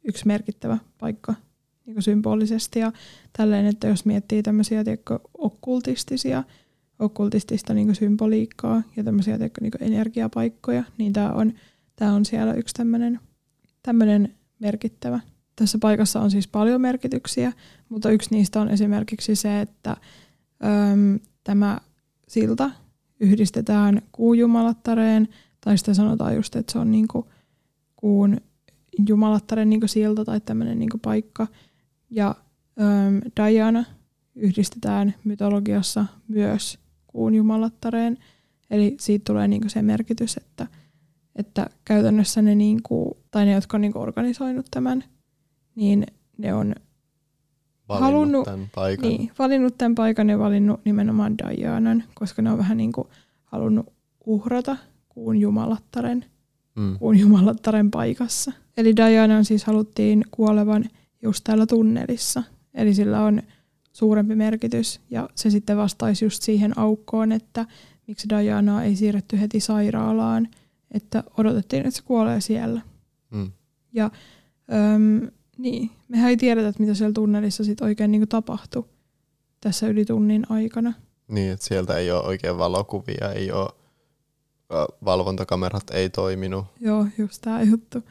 [0.04, 1.36] yksi merkittävä paikka
[1.86, 2.92] niin symbolisesti ja
[3.38, 6.44] tälleen, että jos miettii tämmöisiä tiedätkö, okkultistisia
[7.00, 11.54] okkultistista niin symboliikkaa ja tämmöisiä niin energiapaikkoja, niin tämä on,
[11.96, 12.74] tää on siellä yksi
[13.84, 15.20] tämmöinen merkittävä.
[15.56, 17.54] Tässä paikassa on siis paljon merkityksiä,
[17.90, 21.78] mutta yksi niistä on esimerkiksi se, että äm, tämä
[22.28, 22.72] silta
[23.20, 25.28] yhdistetään kuujumalattaren,
[25.62, 27.28] tai sitten sanotaan just, että se on niinku
[27.96, 28.38] kuun
[29.08, 31.48] jumalattaren niinku silta tai tämmöinen niinku paikka.
[32.10, 32.36] Ja
[32.82, 33.86] äm, Diana
[34.36, 38.18] yhdistetään mytologiassa myös kuun jumalattareen.
[38.70, 40.68] Eli siitä tulee niinku se merkitys, että,
[41.38, 45.04] että käytännössä ne, niinku, tai ne, jotka on niinku organisoinut tämän,
[45.76, 46.06] niin
[46.38, 46.76] ne on
[47.90, 49.10] Valinnut halunnut, tämän paikan.
[49.10, 53.08] Niin, valinnut tämän paikan ja valinnut nimenomaan Dianan, koska ne on vähän niin kuin
[53.44, 53.94] halunnut
[54.26, 54.78] uhrata
[55.10, 56.26] kuun jumalattaren,
[56.76, 56.98] Mm.
[57.00, 58.52] kuun jumalattaren paikassa.
[58.78, 60.86] Eli Dianan siis haluttiin kuolevan
[61.22, 62.44] just täällä tunnelissa.
[62.74, 63.42] Eli sillä on
[63.94, 67.66] suurempi merkitys ja se sitten vastaisi just siihen aukkoon, että
[68.08, 70.48] miksi Dianaa ei siirretty heti sairaalaan,
[70.92, 72.82] että odotettiin, että se kuolee siellä.
[73.30, 73.52] Mm.
[73.94, 74.12] Ja
[74.74, 78.86] öm, niin, mehän ei tiedetä, että mitä siellä tunnelissa sit oikein niin tapahtui
[79.62, 80.94] tässä yli tunnin aikana.
[81.28, 83.70] Niin, että sieltä ei ole oikein valokuvia, ei ole,
[85.06, 86.66] valvontakamerat ei toiminut.
[86.80, 88.04] Joo, just tämä juttu.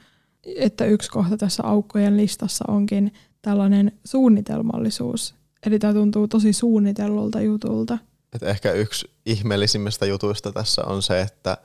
[0.57, 3.13] Että yksi kohta tässä aukkojen listassa onkin
[3.43, 5.35] tällainen suunnitelmallisuus.
[5.67, 7.99] Eli tämä tuntuu tosi suunnitellulta jutulta.
[8.35, 11.59] Et ehkä yksi ihmeellisimmistä jutuista tässä on se, että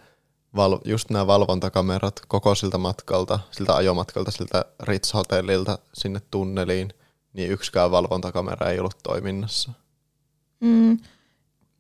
[0.55, 6.93] val- just nämä valvontakamerat koko siltä matkalta, siltä ajomatkalta, siltä Ritz-hotellilta sinne tunneliin,
[7.33, 9.71] niin yksikään valvontakamera ei ollut toiminnassa.
[10.59, 10.97] Mm.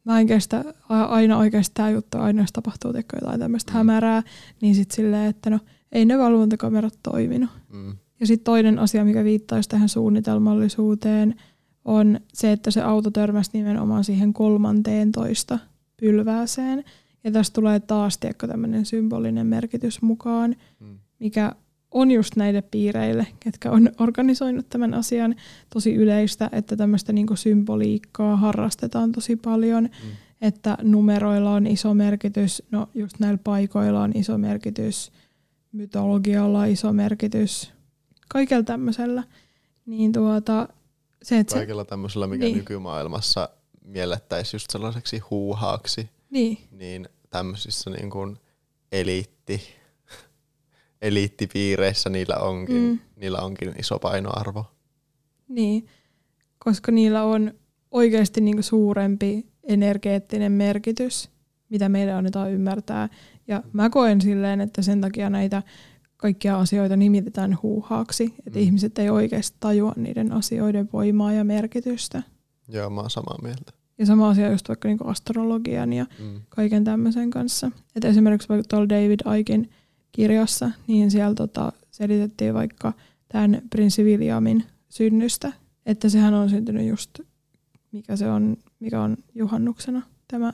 [0.03, 3.77] Mä en kestä aina oikeasti tämä juttu, aina jos tapahtuu teko jotain tämmöistä Mm.
[3.77, 4.23] hämärää,
[4.61, 5.59] niin sitten silleen, että no
[5.91, 7.49] ei ne valvontakamerat toiminut.
[7.69, 7.95] Mm.
[8.19, 11.35] Ja sitten toinen asia, mikä viittaisi tähän suunnitelmallisuuteen,
[11.85, 15.59] on se, että se auto törmäsi nimenomaan siihen kolmanteen toista
[15.97, 16.83] pylvääseen.
[17.23, 20.99] Ja tästä tulee taas tiedätkö, tämmöinen symbolinen merkitys mukaan, Mm.
[21.19, 21.51] mikä
[21.91, 25.35] on just näille piireille, ketkä on organisoinut tämän asian
[25.73, 30.09] tosi yleistä, että tämmöistä niinku symboliikkaa harrastetaan tosi paljon, Mm.
[30.41, 35.11] että numeroilla on iso merkitys, no just näillä paikoilla on iso merkitys,
[35.71, 37.71] mytologialla on iso merkitys,
[38.29, 39.23] kaikella tämmöisellä.
[39.85, 40.67] Niin tuota,
[41.23, 42.57] se, että se, Kaikella tämmöisellä, mikä Niin.
[42.57, 43.49] nykymaailmassa
[43.85, 48.37] miellettäisiin just sellaiseksi huuhaaksi, niin, niin tämmöisissä niin kuin
[48.91, 49.61] eliitti,
[51.01, 52.81] eliittipiireissä niillä onkin, Mm.
[52.89, 52.99] mm.
[53.15, 54.65] niillä onkin iso painoarvo.
[55.47, 55.87] niin,
[56.59, 57.53] koska niillä on
[57.91, 61.29] oikeasti niinku suurempi energeettinen merkitys,
[61.69, 63.09] mitä meille annetaan ymmärtää.
[63.47, 65.63] Ja mä koen silleen, että sen takia näitä
[66.17, 68.63] kaikkia asioita nimitetään huuhaaksi, että Mm.
[68.65, 72.23] ihmiset ei oikeasti tajua niiden asioiden voimaa ja merkitystä.
[72.67, 73.71] Joo, mä oon samaa mieltä.
[74.01, 76.41] Ja sama asia just vaikka niinku astrologian ja Mm.
[76.49, 77.71] kaiken tämmöisen kanssa.
[77.95, 79.69] Et esimerkiksi vaikka tuolla David Aikin
[80.11, 82.93] kirjassa, niin siellä tota selitettiin vaikka
[83.27, 85.53] tämän prinssi Williamin synnystä,
[85.85, 87.19] että sehän on syntynyt just,
[87.91, 90.53] mikä se on, mikä on juhannuksena, tämä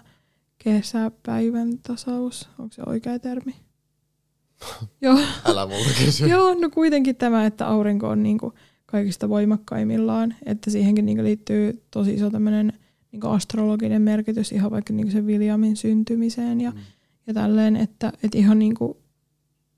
[0.58, 3.56] kesäpäivän tasaus, onko se oikea termi?
[5.02, 6.28] Joo, Älä multa kysy.
[6.28, 8.54] Joo, no kuitenkin tämä, että aurinko on niinku
[8.86, 12.74] kaikista voimakkaimmillaan, että siihenkin niinku liittyy tosi iso tämmöinen
[13.12, 16.78] niinku astrologinen merkitys ihan vaikka niinku sen Williamin syntymiseen ja, Mm.
[17.28, 18.98] ja tälleen, että et ihan niinku,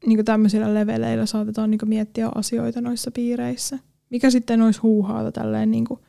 [0.06, 6.00] niinku tämmöisillä leveleillä saatetaan niinku miettiä asioita noissa piireissä, mikä sitten olisi huuhaata tälleen niinku,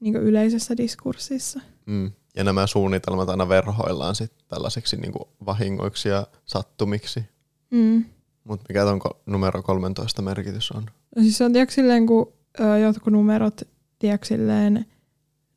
[0.00, 1.60] niinku yleisessä diskurssissa.
[1.86, 2.10] Mm.
[2.36, 7.22] Ja nämä suunnitelmat aina verhoillaan sitten tällaiseksi niin kuin vahingoiksi ja sattumiksi.
[7.70, 8.04] Mm.
[8.44, 10.82] Mutta mikä ko- numero 13 merkitys on?
[11.16, 13.60] No siis se on tiedätkö silleen, kun ö, jotkut numerot,
[13.98, 14.86] tiedätkö silleen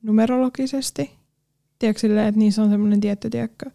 [0.05, 1.11] numerologisesti,
[1.79, 3.71] tiedätkö silleen, että niissä on semmoinen tietty, tiedätkö,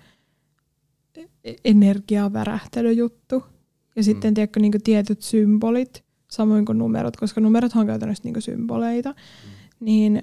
[1.64, 3.44] energiavärähtelyjuttu.
[3.96, 4.34] Ja sitten, Mm.
[4.34, 9.14] tiedätkö, niin tietyt symbolit, samoin kuin numerot, koska numerot on käytännössä niin symboleita,
[9.80, 10.22] niin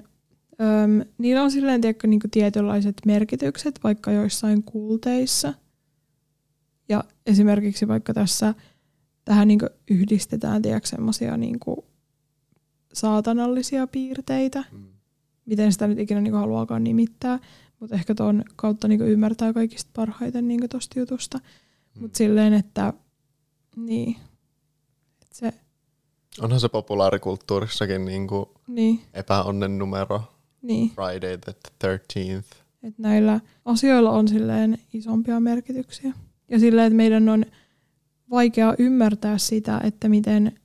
[0.62, 5.54] öm, niillä on silleen, tiedätkö, niin tietynlaiset merkitykset, vaikka joissain kulteissa.
[6.90, 8.54] Ja esimerkiksi vaikka tässä
[9.26, 9.60] tähän niin
[9.92, 11.60] yhdistetään tiedätkö, semmoisia niin
[12.94, 14.97] saatanallisia piirteitä, Mm.
[15.48, 17.40] Miten sitä nyt ikinä niin haluaakaan nimittää,
[17.80, 21.38] mutta ehkä tuon kautta niin ymmärtää kaikista parhaiten niin tuosta jutusta.
[21.38, 22.02] Mm.
[22.02, 22.94] Mutta silleen, että
[23.76, 24.16] niin,
[25.22, 25.54] et se,
[26.42, 30.24] Onhan se populaarikulttuurissakin niin kuin niin, epäonnen numero
[30.62, 31.56] niin, Friday the
[31.86, 32.58] 13th.
[32.84, 36.14] että näillä asioilla on silleen isompia merkityksiä.
[36.50, 37.46] Ja silleen, että meidän on
[38.30, 40.60] vaikea ymmärtää sitä, että miten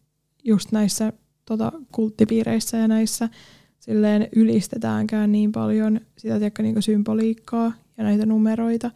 [0.45, 1.12] just näissä
[1.45, 3.29] tota, kulttipiireissä ja näissä
[3.83, 8.90] silleen ylistetäänkään niin paljon sitä tiedätkö, niin symboliikkaa ja näitä numeroita.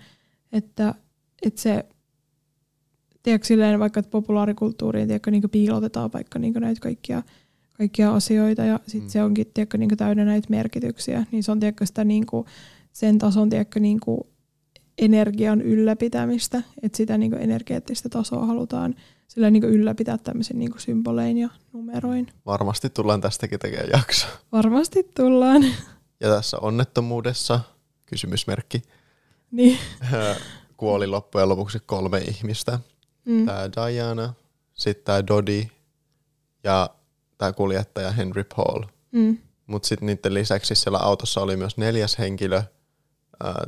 [0.52, 0.94] Että,
[1.42, 1.86] että se,
[3.22, 7.22] tiedätkö, silleen vaikka että populaarikulttuuriin tiedätkö, niin piilotetaan vaikka niin näitä kaikkia,
[7.72, 9.10] kaikkia asioita ja sitten mm.
[9.10, 12.46] se onkin tiedätkö, niin täynnä näitä merkityksiä, niin se on tiedätkö, sitä niin kuin,
[12.92, 14.20] sen tason tiedätkö, niin kuin
[14.98, 18.94] energian ylläpitämistä, että sitä niin energeettistä tasoa halutaan
[19.28, 22.26] sillä niin ylläpitää tämmöisen niin symbolein ja numeroin.
[22.46, 24.26] Varmasti tullaan tästäkin tekemään jakso.
[24.52, 25.62] Varmasti tullaan.
[26.20, 27.60] Ja tässä onnettomuudessa,
[28.06, 28.82] kysymysmerkki,
[29.50, 29.78] niin.
[30.76, 32.78] kuoli loppujen lopuksi kolme ihmistä.
[33.24, 33.46] Mm.
[33.46, 34.34] Tämä Diana,
[34.74, 35.70] sitten tämä Dodi
[36.64, 36.90] ja
[37.38, 38.82] tämä kuljettaja Henry Paul.
[39.12, 39.38] Mm.
[39.66, 42.62] Mutta sitten niiden lisäksi siellä autossa oli myös neljäs henkilö,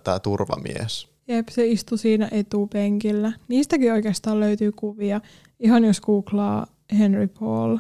[0.05, 1.09] tämä turvamies.
[1.29, 3.33] Jep, se istui siinä etupenkillä.
[3.49, 5.21] Niistäkin oikeastaan löytyy kuvia.
[5.61, 6.67] Ihan jos googlaa
[6.99, 7.79] Henry Paul,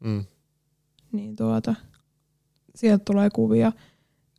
[0.00, 0.24] mm.
[1.12, 1.74] niin tuota,
[2.74, 3.72] sieltä tulee kuvia,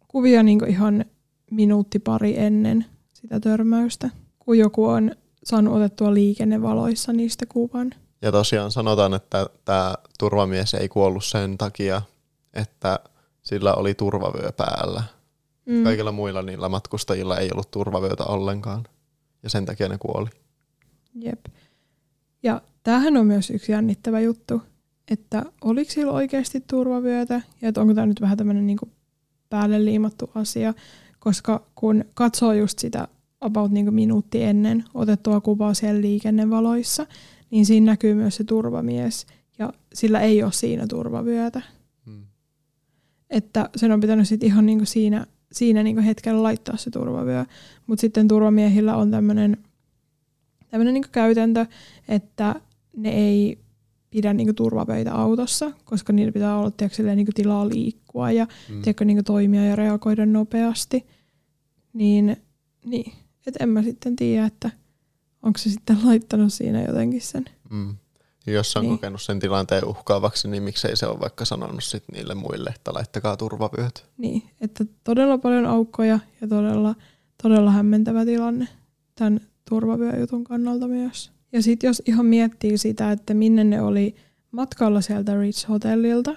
[0.08, 1.06] kuvia niin ihan
[1.52, 5.12] minuutti pari ennen sitä törmäystä, kun joku on
[5.44, 7.92] saanut otettua liikennevaloissa niistä kuvan.
[8.22, 12.02] Ja tosiaan sanotaan, että tämä turvamies ei kuollut sen takia,
[12.54, 13.00] että
[13.42, 15.04] sillä oli turvavyö päällä.
[15.66, 15.84] Mm.
[15.84, 18.84] Kaikilla muilla niillä matkustajilla ei ollut turvavyötä ollenkaan.
[19.44, 20.30] Ja sen takia ne kuoli.
[21.16, 21.46] Jep.
[22.44, 24.62] Ja tämähän on myös yksi jännittävä juttu,
[25.12, 28.80] että oliko sillä oikeasti turvavyötä ja että onko tämä nyt vähän tämmöinen niin
[29.50, 30.74] päälle liimattu asia,
[31.20, 33.08] koska kun katsoo just sitä
[33.42, 37.06] about niin minuutti ennen otettua kuvaa siellä liikennevaloissa,
[37.52, 39.28] niin siinä näkyy myös se turvamies
[39.60, 41.62] ja sillä ei ole siinä turvavyötä.
[42.06, 42.26] Hmm.
[43.30, 47.46] Että sen on pitänyt sitten ihan niin siinä siinä niin hetkellä laittaa se turvavyö.
[47.88, 49.58] Mutta sitten turvamiehillä on tämmöinen
[50.74, 51.66] tämmöinen niin käytäntö,
[52.08, 52.56] että
[52.98, 53.60] ne ei
[54.10, 58.82] pidä niin turvavöitä autossa, koska niillä pitää olla tiedätkö, niin tilaa liikkua ja mm.
[58.82, 61.06] tiedätkö, niin toimia ja reagoida nopeasti.
[61.94, 62.38] Niin,
[62.86, 63.14] niin.
[63.48, 64.70] Et en mä sitten tiedä, että
[65.44, 67.46] onko se sitten laittanut siinä jotenkin sen.
[67.70, 67.96] Mm.
[68.48, 68.92] Jos on niin.
[68.92, 73.38] kokenut sen tilanteen uhkaavaksi, niin miksei se ole vaikka sanonut sit niille muille, että laittakaa
[73.38, 74.06] turvavyöt.
[74.18, 76.96] Niin, että todella paljon aukkoja ja todella,
[77.44, 78.68] todella hämmentävä tilanne
[79.16, 81.32] tämän turvavyöjutun kannalta myös.
[81.52, 84.16] Ja sitten jos ihan miettii sitä, että minne ne oli
[84.52, 86.36] matkalla sieltä Ritz Hotellilta,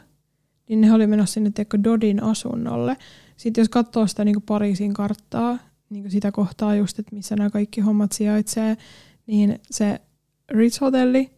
[0.69, 2.97] niin ne oli menossa sinne tiedätkö, Dodin asunnolle.
[3.37, 5.59] Sitten jos katsoo sitä niin Pariisin karttaa,
[5.91, 8.77] niin sitä kohtaa just, että missä nämä kaikki hommat sijaitsee,
[9.27, 10.01] niin se
[10.51, 11.36] Ritz Hotelli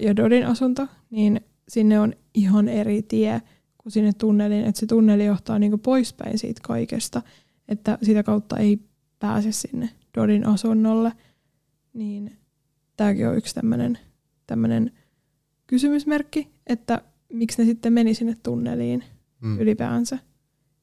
[0.00, 3.42] ja Dodin asunto, niin sinne on ihan eri tie
[3.78, 7.22] kuin sinne tunneliin, että se tunneli johtaa niinku poispäin siitä kaikesta,
[7.68, 8.80] että sitä kautta ei
[9.18, 11.12] pääse sinne Dodin asunnolle,
[11.92, 12.36] niin
[12.96, 13.98] tämäkin on yksi tämmöinen
[14.46, 14.92] tämmönen
[15.66, 19.04] kysymysmerkki, että miksi ne sitten meni sinne tunneliin
[19.40, 19.60] mm.
[19.60, 20.18] ylipäänsä.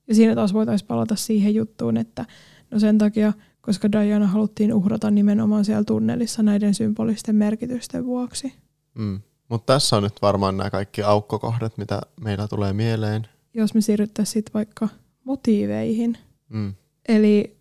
[0.07, 2.25] Ja siinä taas voitaisiin palata siihen juttuun, että
[2.71, 8.53] no sen takia, koska Diana haluttiin uhrata nimenomaan siellä tunnelissa näiden symbolisten merkitysten vuoksi.
[8.95, 9.21] Mm.
[9.49, 13.27] Mutta tässä on nyt varmaan nämä kaikki aukkokohdat, mitä meillä tulee mieleen.
[13.53, 14.89] Jos me siirryttäisiin sitten vaikka
[15.23, 16.17] motiiveihin.
[16.49, 16.73] Mm.
[17.08, 17.58] Eli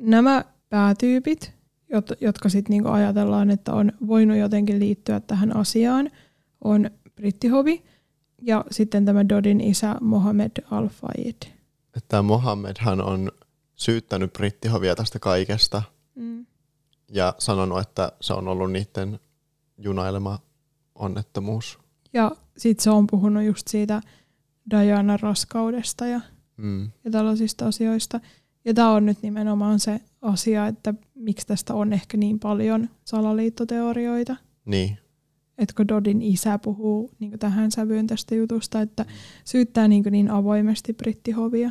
[0.00, 1.52] nämä päätyypit,
[2.20, 6.10] jotka sitten niinku ajatellaan, että on voinut jotenkin liittyä tähän asiaan,
[6.64, 7.84] on brittihobi
[8.42, 11.52] ja sitten tämä Dodin isä Mohammed Al-Fayed.
[12.08, 13.32] Tämä Mohammedhan on
[13.74, 15.82] syyttänyt brittihovia tästä kaikesta
[16.14, 16.46] mm.
[17.08, 19.20] ja sanonut, että se on ollut niiden
[19.78, 20.38] junailema
[20.94, 21.78] onnettomuus.
[22.12, 24.00] Ja sitten se on puhunut just siitä
[24.70, 26.20] Diana raskaudesta ja,
[26.56, 26.90] mm.
[27.04, 28.20] ja tällaisista asioista.
[28.64, 34.36] Ja tämä on nyt nimenomaan se asia, että miksi tästä on ehkä niin paljon salaliittoteorioita.
[34.64, 34.98] Niin.
[35.58, 39.06] Että kun Dodin isä puhuu niin tähän sävyyn tästä jutusta, että
[39.44, 41.70] syyttää niin, niin avoimesti brittihovia.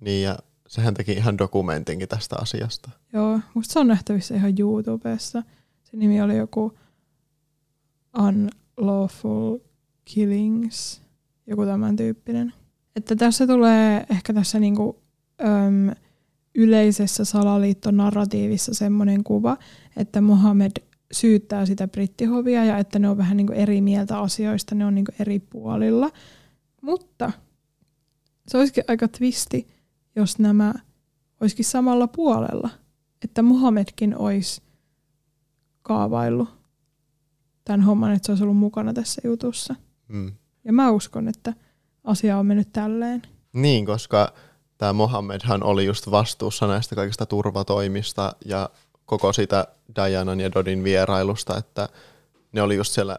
[0.00, 2.90] Niin ja sehän teki ihan dokumentinkin tästä asiasta.
[3.12, 5.42] Joo, musta se on nähtävissä ihan YouTubessa.
[5.82, 6.78] Se nimi oli joku
[8.18, 9.58] unlawful
[10.04, 11.02] killings,
[11.46, 12.52] joku tämän tyyppinen.
[12.96, 15.02] Että tässä tulee ehkä tässä niinku,
[15.40, 15.94] äm,
[16.54, 19.56] yleisessä salaliittonarratiivissa semmoinen kuva,
[19.96, 20.72] että Mohammed
[21.12, 25.12] syyttää sitä brittihovia ja että ne on vähän niinku eri mieltä asioista, ne on niinku
[25.18, 26.10] eri puolilla.
[26.82, 27.32] Mutta
[28.48, 29.66] se olisikin aika twisti,
[30.16, 30.74] jos nämä
[31.40, 32.70] olisikin samalla puolella.
[33.24, 34.62] Että Mohammedkin olisi
[35.82, 36.59] kaavaillut
[37.64, 39.74] tämän homman, että se olisi ollut mukana tässä jutussa.
[40.08, 40.32] Mm.
[40.64, 41.54] Ja mä uskon, että
[42.04, 43.22] asia on mennyt tälleen.
[43.52, 44.32] Niin, koska
[44.78, 48.70] tämä Mohammedhan oli just vastuussa näistä kaikista turvatoimista ja
[49.06, 51.88] koko sitä Dianan ja Dodin vierailusta, että
[52.52, 53.18] ne oli just siellä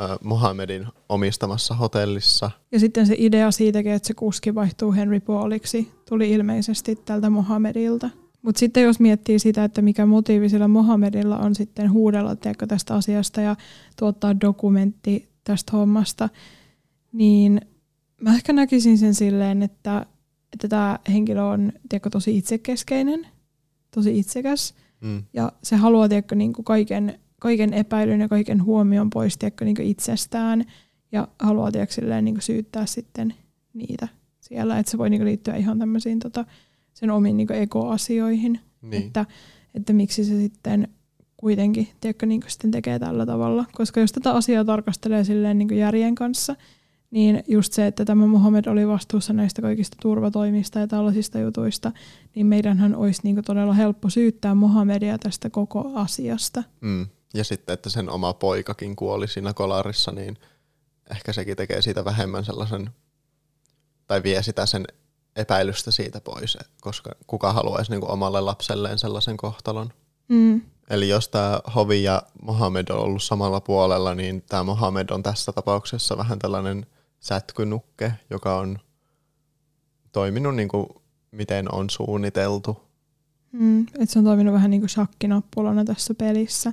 [0.00, 2.50] ö, Mohammedin omistamassa hotellissa.
[2.72, 8.10] Ja sitten se idea siitäkin, että se kuski vaihtuu Henry Pauliksi, tuli ilmeisesti tältä Mohammedilta.
[8.46, 12.94] Mutta sitten jos miettii sitä, että mikä motiivi sillä Mohammedilla on sitten huudella tiedätkö, tästä
[12.94, 13.56] asiasta ja
[13.98, 16.28] tuottaa dokumentti tästä hommasta,
[17.12, 17.60] niin
[18.20, 20.06] mä ehkä näkisin sen silleen, että,
[20.52, 23.26] että tämä henkilö on tiedätkö, tosi itsekeskeinen,
[23.90, 24.74] tosi itsekäs.
[25.00, 25.22] Mm.
[25.32, 29.76] ja se haluaa tiedätkö, niin kuin kaiken, kaiken epäilyn ja kaiken huomion pois tiedätkö, niin
[29.76, 30.64] kuin itsestään.
[31.12, 33.34] Ja haluaa tiedätkö, silleen, niin kuin syyttää sitten
[33.74, 34.08] niitä
[34.40, 36.44] siellä, että se voi niin kuin liittyä ihan tämmöisiin tota,
[36.96, 39.02] sen omiin niin kuin ego-asioihin, Niin.
[39.02, 39.26] että,
[39.74, 40.88] että miksi se sitten
[41.36, 43.64] kuitenkin tiedätkö, niin sitten tekee tällä tavalla.
[43.72, 46.56] Koska jos tätä asiaa tarkastelee silleen niin järjen kanssa,
[47.10, 51.92] niin just se, että tämä Mohammed oli vastuussa näistä kaikista turvatoimista ja tällaisista jutuista,
[52.34, 56.62] niin meidänhän olisi niin todella helppo syyttää Mohammedia tästä koko asiasta.
[56.80, 57.06] Mm.
[57.34, 60.36] Ja sitten, että sen oma poikakin kuoli siinä kolarissa, niin
[61.10, 62.90] ehkä sekin tekee siitä vähemmän sellaisen,
[64.06, 64.84] tai vie sitä sen
[65.36, 69.92] epäilystä siitä pois, koska kuka haluaisi niin kuin omalle lapselleen sellaisen kohtalon.
[70.28, 70.60] Mm.
[70.90, 75.52] Eli jos tämä Hovi ja Mohammed on ollut samalla puolella, niin tämä Mohammed on tässä
[75.52, 76.86] tapauksessa vähän tällainen
[77.20, 78.78] sätkynukke, joka on
[80.12, 80.86] toiminut niin kuin
[81.30, 82.82] miten on suunniteltu.
[83.52, 83.80] Mm.
[83.80, 86.72] Että se on toiminut vähän niin kuin shakkinappulana tässä pelissä.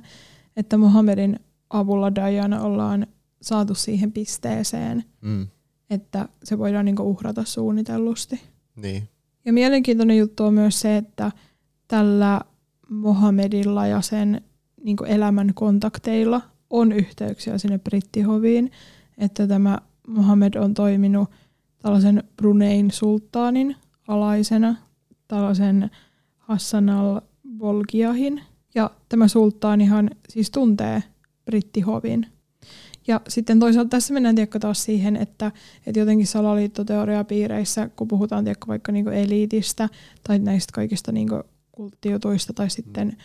[0.56, 3.06] Että Mohammedin avulla Diana ollaan
[3.42, 5.48] saatu siihen pisteeseen, Mm.
[5.90, 8.40] että se voidaan niin kuin uhrata suunnitellusti.
[8.76, 9.08] Niin.
[9.44, 11.32] Ja mielenkiintoinen juttu on myös se, että
[11.88, 12.40] tällä
[12.88, 14.40] Mohammedilla ja sen
[14.84, 18.70] niin elämän kontakteilla on yhteyksiä sinne brittihoviin,
[19.18, 21.30] että tämä Mohammed on toiminut
[21.82, 23.76] tällaisen Brunein sulttaanin
[24.08, 24.76] alaisena,
[25.28, 25.90] tällaisen
[26.38, 28.40] Hassan al-Bolkiahin.
[28.74, 31.02] Ja tämä sulttaanihan siis tuntee
[31.44, 32.26] brittihovin.
[33.06, 35.52] Ja sitten toisaalta tässä mennään tiedätkö, taas siihen, että,
[35.86, 39.88] että jotenkin salaliittoteoriapiireissä, kun puhutaan tiedätkö, vaikka niinku eliitistä
[40.26, 43.16] tai näistä kaikista niinku kulttijutuista tai sitten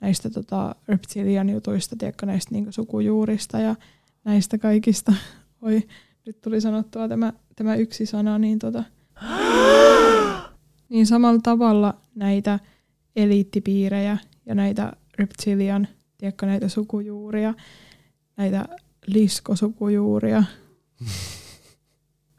[0.00, 3.76] näistä tota, reptilian jutuista, tiedätkö, näistä niinku sukujuurista ja
[4.24, 5.12] näistä kaikista.
[5.62, 5.82] Oi,
[6.26, 8.84] nyt tuli sanottua tämä, tämä yksi sana, niin, tota,
[10.90, 12.58] niin samalla tavalla näitä
[13.16, 17.54] eliittipiirejä ja näitä reptilian, tiedätkö, näitä sukujuuria,
[18.36, 18.64] näitä
[19.06, 20.44] liskosukujuuria.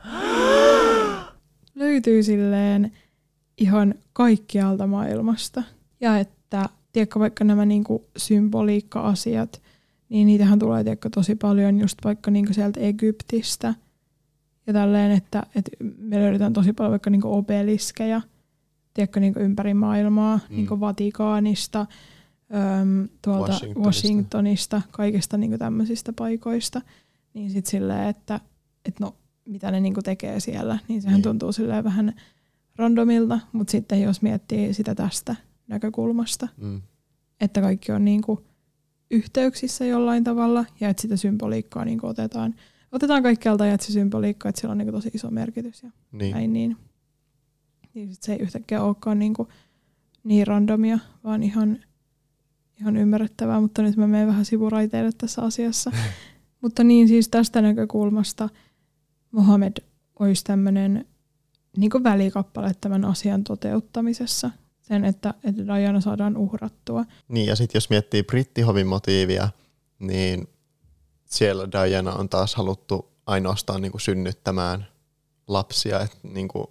[1.76, 2.92] Löytyy silleen
[3.58, 5.64] ihan kaikkialta maailmasta.
[6.02, 9.62] Ja että, tiedätkö, vaikka nämä niinku symboliikka-asiat,
[10.10, 13.74] niin niitähän tulee tiedätkö, tosi paljon just vaikka niinku sieltä Egyptistä.
[14.68, 18.22] Ja tälleen, että, että me löydetään tosi paljon vaikka niinku obeliskeja,
[18.94, 20.56] tiedätkö, niinku ympäri maailmaa, Mm.
[20.56, 21.86] niinku Vatikaanista,
[22.56, 23.80] öm, tuolta Washingtonista.
[23.88, 26.82] Washingtonista, kaikista niinku tämmöisistä paikoista.
[27.34, 28.40] Niin sitten silleen, että,
[28.86, 31.24] että no, mitä ne niinku tekee siellä, niin sehän Niin.
[31.24, 32.14] tuntuu silleen vähän
[32.76, 35.36] randomilta, mutta sitten jos miettii sitä tästä
[35.68, 36.82] näkökulmasta, Mm.
[37.42, 38.46] että kaikki on niinku
[39.12, 42.56] yhteyksissä jollain tavalla ja että sitä symboliikkaa niinku otetaan,
[42.92, 46.34] otetaan kaikkialta ja että se symboliikka, että sillä on niinku tosi iso merkitys ja Niin.
[46.34, 46.78] näin niin.
[47.94, 49.48] Niin sit se ei yhtäkkiä olekaan niinku
[50.24, 51.80] niin randomia, vaan ihan,
[52.84, 55.92] ihan ymmärrettävää, mutta nyt mä menen vähän sivuraiteille tässä asiassa.
[56.62, 58.50] mutta niin siis tästä näkökulmasta
[59.32, 59.78] Mohammed
[60.20, 61.06] olisi tämmöinen
[61.78, 64.52] niin välikappale tämän asian toteuttamisessa.
[64.82, 67.06] Sen, että, että Diana saadaan uhrattua.
[67.28, 69.50] Niin, ja sitten jos miettii brittihovin motiivia,
[70.00, 70.48] niin
[71.26, 74.88] siellä Diana on taas haluttu ainoastaan niin kuin synnyttämään
[75.48, 76.68] lapsia, että niin kuin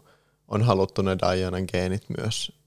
[0.49, 2.62] on haluttu ne Dianan geenit myös.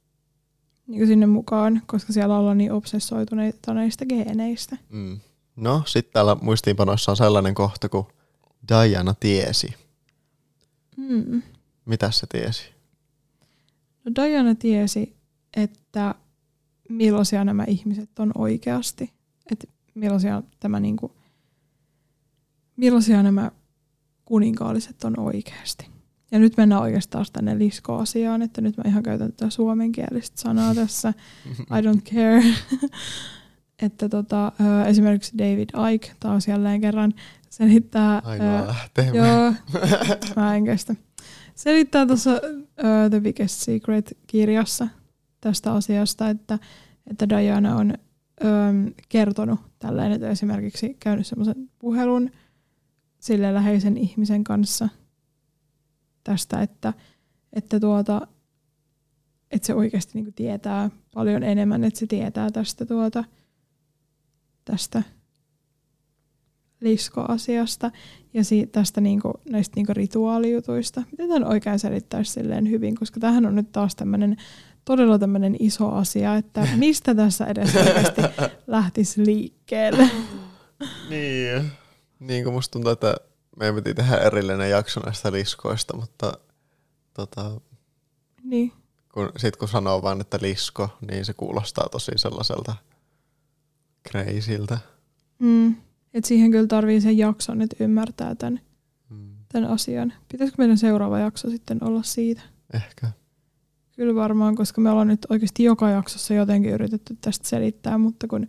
[0.88, 4.78] Niin sinne mukaan, koska siellä ollaan niin obsessoituneita näistä geeneistä.
[4.90, 5.20] Mm.
[5.56, 8.06] No, sitten täällä muistiinpanoissa on sellainen kohta, kun
[8.70, 9.74] Diana tiesi.
[10.98, 11.42] Mm.
[11.86, 12.70] Mitä se tiesi?
[14.06, 15.16] No Diana tiesi,
[15.58, 16.16] että
[16.90, 19.14] millaisia nämä ihmiset on oikeasti.
[19.52, 21.16] Että millaisia, tämä niinku,
[22.76, 23.52] millaisia nämä
[24.26, 25.95] kuninkaalliset on oikeasti.
[26.36, 31.14] Ja nyt mennään oikeastaan tänne lisko-asiaan, että nyt mä ihan käytän tätä suomenkielistä sanaa tässä.
[31.48, 32.44] I don't care.
[33.86, 34.52] että tota,
[34.88, 37.14] esimerkiksi David Icke taas jälleen kerran
[37.50, 38.22] selittää...
[38.26, 39.12] Ainoa ö, lähtee.
[39.14, 39.54] Joo,
[40.36, 40.96] mä en kestä.
[41.56, 44.88] Selittää tuossa uh, The Biggest Secret-kirjassa
[45.42, 46.60] tästä asiasta, että,
[47.08, 47.94] että Diana on
[48.44, 52.32] um, kertonut tällainen, että esimerkiksi käynyt semmoisen puhelun
[53.20, 54.90] sille läheisen ihmisen kanssa
[56.26, 56.94] tästä, että,
[57.54, 58.28] että, tuota,
[59.52, 63.24] että se oikeasti niinku tietää paljon enemmän, että se tietää tästä, tuota,
[64.66, 65.04] tästä
[66.82, 67.92] liskoasiasta
[68.34, 71.04] ja si- tästä niinku, näistä niinku rituaalijutuista.
[71.12, 74.38] Miten tämän oikein selittäisi silleen hyvin, koska tähän on nyt taas tämmöinen
[74.86, 78.22] todella tämmöinen iso asia, että mistä tässä edes oikeasti
[78.68, 80.10] lähtisi liikkeelle.
[81.10, 81.72] Niin.
[82.20, 83.16] Niin kuin musta tuntuu, että
[83.60, 86.34] meidän piti tehdä erillinen jakso näistä liskoista, mutta
[87.14, 87.62] tota,
[88.44, 88.72] Niin.
[89.14, 92.76] kun, sit kun sanoo vaan, että lisko, niin se kuulostaa tosi sellaiselta
[94.10, 94.78] crazyltä.
[95.40, 95.76] Mm.
[96.14, 98.60] Et siihen kyllä tarvii sen jakson, että ymmärtää tämän,
[99.10, 99.30] Mm.
[99.52, 100.14] tämän asian.
[100.32, 102.42] Pitäisikö meidän seuraava jakso sitten olla siitä?
[102.74, 103.08] Ehkä.
[103.96, 108.48] Kyllä varmaan, koska me ollaan nyt oikeasti joka jaksossa jotenkin yritetty tästä selittää, mutta kun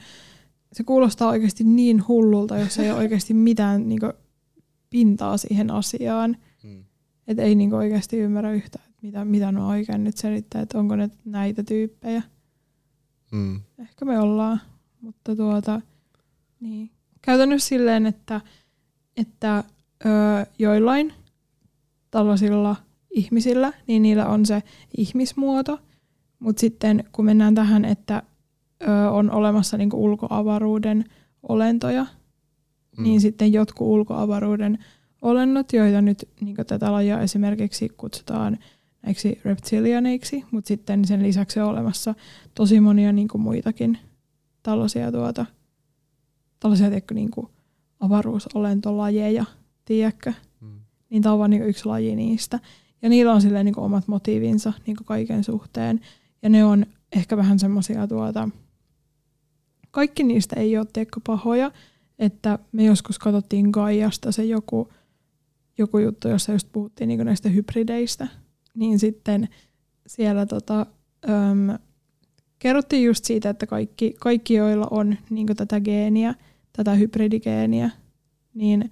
[0.72, 4.00] se kuulostaa oikeasti niin hullulta, jos ei ole oikeasti mitään niin
[4.97, 6.84] pintaa siihen asiaan, Mm.
[7.28, 11.11] että ei niin oikeasti ymmärrä yhtään, mitä, mitä ne oikein nyt selittää, että onko ne
[11.24, 12.22] näitä tyyppejä.
[13.32, 13.61] Mm.
[13.78, 14.61] Ehkä me ollaan,
[15.01, 15.80] mutta tuota,
[16.61, 16.90] niin.
[17.22, 18.40] Käytännössä silleen, että,
[19.16, 19.64] että
[20.07, 20.09] ö,
[20.59, 21.12] joillain
[22.11, 22.76] tällaisilla
[23.11, 24.62] ihmisillä, niin niillä on se
[24.97, 25.78] ihmismuoto,
[26.38, 28.22] mutta sitten kun mennään tähän, että
[28.82, 31.05] ö, on olemassa niinku ulkoavaruuden
[31.49, 32.07] olentoja,
[32.97, 33.03] Mm.
[33.03, 34.78] niin sitten jotkut ulkoavaruuden
[35.22, 38.59] olennot, joita nyt niin tätä lajia esimerkiksi kutsutaan
[39.03, 42.14] näiksi reptilianeiksi, mutta sitten sen lisäksi on olemassa
[42.55, 43.99] tosi monia niin kuin muitakin
[44.62, 45.47] tällaisia, tuota,
[46.61, 47.47] tällaisia tiedätkö, niin kuin
[48.01, 49.44] avaruusolentolajeja,
[49.84, 50.32] tiedätkö?
[50.61, 50.80] Mm.
[51.11, 52.61] Niin tämä on vain niin yksi laji niistä.
[53.03, 56.01] Ja niillä on silleen niin kuin omat motiivinsa niin kuin kaiken suhteen.
[56.42, 58.49] Ja ne on ehkä vähän semmoisia tuota,
[59.90, 61.70] kaikki niistä ei ole tiedätkö, pahoja,
[62.18, 64.92] että me joskus katsottiin Gaiasta se joku,
[65.78, 68.28] joku juttu, jossa just puhuttiin niin näistä hybrideistä,
[68.74, 69.48] niin sitten
[70.06, 70.86] siellä tota,
[71.28, 71.78] äm,
[72.58, 76.34] kerrottiin just siitä, että kaikki, kaikki joilla on niin tätä geeniä,
[76.72, 77.90] tätä hybridigeeniä,
[78.54, 78.90] niin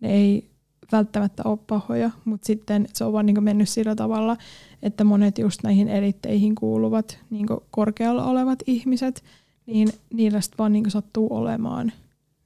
[0.00, 0.50] ne ei
[0.92, 4.36] välttämättä ole pahoja, mutta sitten se on vaan niin mennyt sillä tavalla,
[4.82, 9.24] että monet just näihin elitteihin kuuluvat niin korkealla olevat ihmiset,
[9.66, 11.92] niin niillä sitten vaan niin sattuu olemaan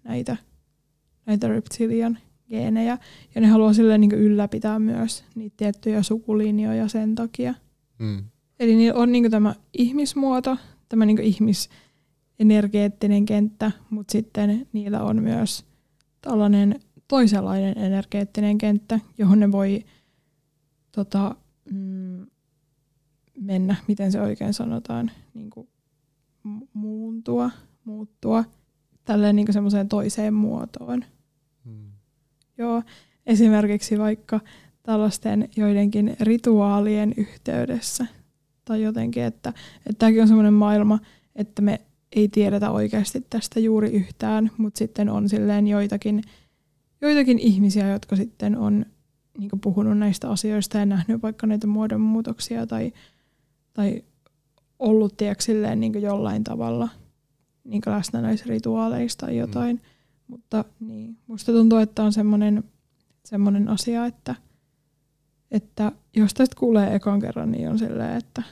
[0.08, 0.36] näitä,
[1.26, 2.98] näitä reptilian geenejä.
[3.34, 7.54] Ja ne haluaa silleen niin ylläpitää myös niitä tiettyjä sukulinjoja sen takia.
[7.98, 8.24] Mm.
[8.60, 10.56] Eli niillä on niin tämä ihmismuoto,
[10.88, 15.64] tämä niin ihmisenergeettinen kenttä, mutta sitten niillä on myös
[16.20, 19.84] tällainen toisenlainen energeettinen kenttä, johon ne voi
[20.92, 21.36] tota,
[21.72, 22.26] mm,
[23.40, 25.68] mennä, miten se oikein sanotaan, niin kuin
[26.72, 27.50] muuntua,
[27.84, 28.44] muuttua
[29.06, 31.04] tälleen niin semmoiseen toiseen muotoon.
[31.64, 31.90] Mm.
[32.58, 32.82] Joo,
[33.26, 34.40] esimerkiksi vaikka
[34.82, 38.06] tällaisten joidenkin rituaalien yhteydessä
[38.64, 40.98] tai jotenkin, että, että tämäkin on semmoinen maailma,
[41.36, 41.80] että me
[42.16, 46.22] ei tiedetä oikeasti tästä juuri yhtään, mutta sitten on silleen joitakin,
[47.00, 48.86] joitakin ihmisiä, jotka sitten on
[49.38, 52.92] niin puhunut näistä asioista ja nähnyt vaikka näitä muodonmuutoksia tai,
[53.72, 54.02] tai
[54.78, 56.88] ollut tiedätkö, silleen niin jollain tavalla
[57.66, 59.76] niin läsnä näissä rituaaleissa tai jotain.
[59.76, 59.82] Mm.
[60.26, 62.64] Mutta niin, musta tuntuu, että on semmoinen,
[63.24, 64.34] semmoinen asia, että,
[65.50, 68.42] että jos tästä kuulee ekan kerran, niin on silleen, että,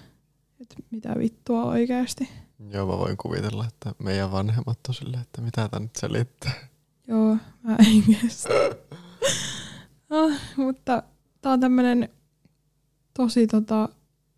[0.60, 2.28] että mitä vittua oikeasti.
[2.70, 6.52] Joo, mä voin kuvitella, että meidän vanhemmat on silleen, että mitä tää nyt selittää.
[7.08, 8.48] Joo, mä en kestä.
[10.10, 11.02] no, mutta
[11.40, 12.08] tää on tämmönen
[13.14, 13.88] tosi tota,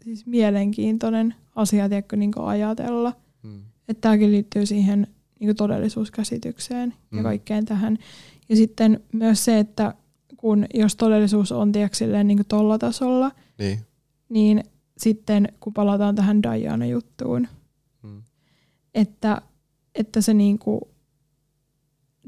[0.05, 3.12] siis mielenkiintoinen asia, tiedätkö, niin ajatella.
[3.43, 3.62] Mm.
[3.89, 5.07] Että tämäkin liittyy siihen
[5.41, 7.22] niin todellisuuskäsitykseen ja Mm.
[7.22, 7.99] kaikkeen tähän.
[8.49, 9.95] Ja sitten myös se, että
[10.37, 13.78] kun jos todellisuus on tiedätkö, silleen, niin tolla tasolla, Niin.
[14.28, 14.64] niin
[14.99, 17.49] sitten kun palataan tähän Diana-juttuun,
[18.03, 18.22] Mm.
[18.95, 19.43] että,
[19.95, 20.80] että se niin kuin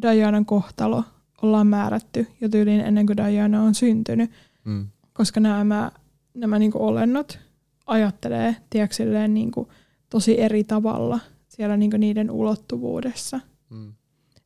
[0.02, 1.04] Dianan kohtalo
[1.42, 4.30] ollaan määrätty jo tyyliin ennen kuin Diana on syntynyt,
[4.64, 4.86] Mm.
[5.12, 5.92] koska nämä,
[6.34, 7.38] nämä niin kuin olennot
[7.86, 9.68] ajattelee tiedätkö, silleen, niin kuin
[10.10, 11.20] tosi eri tavalla
[11.58, 13.40] siellä niin kuin niiden ulottuvuudessa.
[13.70, 13.92] Mm.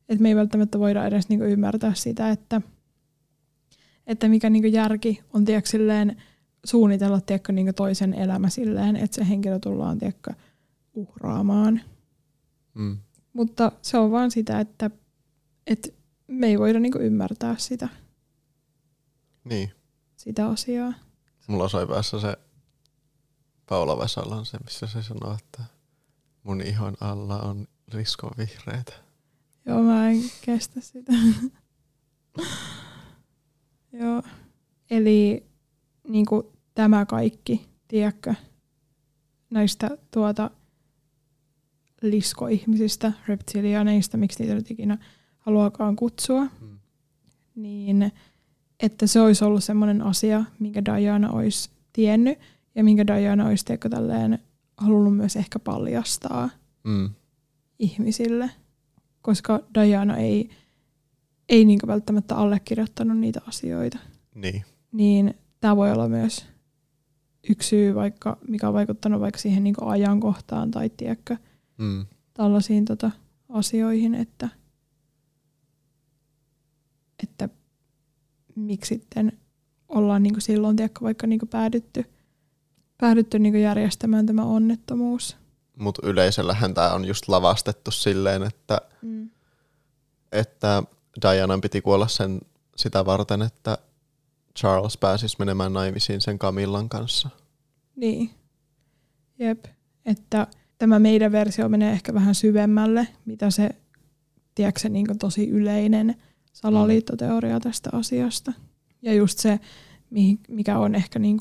[0.09, 2.61] Et me ei välttämättä voida edes niin kuin ymmärtää sitä, että,
[4.07, 6.23] että mikä niin kuin järki on tiedätkö, silleen,
[6.65, 10.33] suunnitella tiedätkö, niin kuin toisen elämä silleen, että se henkilö tullaan tiedätkö,
[10.93, 11.81] uhraamaan.
[12.73, 12.97] Mm.
[13.33, 14.89] Mutta se on vaan sitä, että,
[15.67, 15.89] että
[16.27, 17.89] me ei voida niin kuin ymmärtää sitä,
[19.43, 19.71] Niin.
[20.15, 20.93] sitä asiaa.
[21.47, 22.37] Mulla soi päässä se
[23.69, 25.63] Paula Vesalan se, missä se sanoo, että
[26.43, 28.93] mun ihon alla on riskon vihreitä.
[29.65, 31.13] Joo, mä en kestä sitä.
[33.99, 34.23] Joo.
[34.89, 35.45] Eli
[36.07, 36.43] niin kuin
[36.75, 38.35] tämä kaikki, tiedätkö,
[39.49, 40.51] näistä tuota
[42.01, 44.97] liskoihmisistä, reptilianeista, miksi niitä nyt ikinä
[45.37, 46.79] haluakaan kutsua, Mm.
[47.55, 48.11] niin
[48.79, 52.39] että se olisi ollut semmoinen asia, minkä Diana olisi tiennyt
[52.75, 54.39] ja minkä Diana olisi teikö tälleen
[54.77, 56.49] halunnut myös ehkä paljastaa
[56.83, 57.09] Mm.
[57.79, 58.49] ihmisille,
[59.21, 60.49] koska Diana ei,
[61.49, 63.97] ei niin välttämättä allekirjoittanut niitä asioita.
[64.35, 64.63] Niin.
[64.91, 66.45] Niin tämä voi olla myös
[67.49, 71.37] yksi syy, vaikka, mikä on vaikuttanut vaikka siihen niin ajankohtaan tai tiedätkö,
[71.77, 72.05] Mm.
[72.33, 73.11] tällaisiin tota,
[73.49, 74.49] asioihin, että,
[77.23, 77.49] että
[78.55, 79.31] miksi sitten
[79.89, 82.05] ollaan niin silloin tiedätkö, vaikka niin päädytty,
[83.03, 85.37] päädytty niin järjestämään tämä onnettomuus.
[85.77, 89.29] Mutta yleisöllähän tämä on just lavastettu silleen, että, Mm.
[90.31, 90.83] että
[91.21, 92.41] Dianan piti kuolla sen
[92.75, 93.77] sitä varten, että
[94.59, 97.29] Charles pääsisi menemään naimisiin sen Camillan kanssa.
[97.95, 98.29] Niin.
[99.39, 99.65] Jep.
[100.05, 100.47] Että
[100.77, 103.69] tämä meidän versio menee ehkä vähän syvemmälle, mitä se,
[104.55, 106.15] tiedätkö, se niin tosi yleinen
[106.53, 108.53] salaliittoteoria tästä asiasta.
[109.01, 109.59] Ja just se,
[110.09, 111.37] mihin- mikä on ehkä niin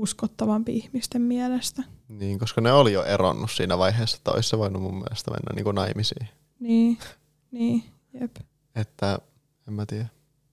[0.00, 1.82] uskottavampi ihmisten mielestä.
[2.08, 5.54] Niin, koska ne oli jo eronnut siinä vaiheessa, että olisi se voinut mun mielestä mennä
[5.54, 6.28] niin kuin naimisiin.
[6.60, 6.98] Niin,
[7.50, 7.84] niin,
[8.20, 8.36] jep.
[8.74, 9.18] Että
[9.68, 10.06] en mä tiedä.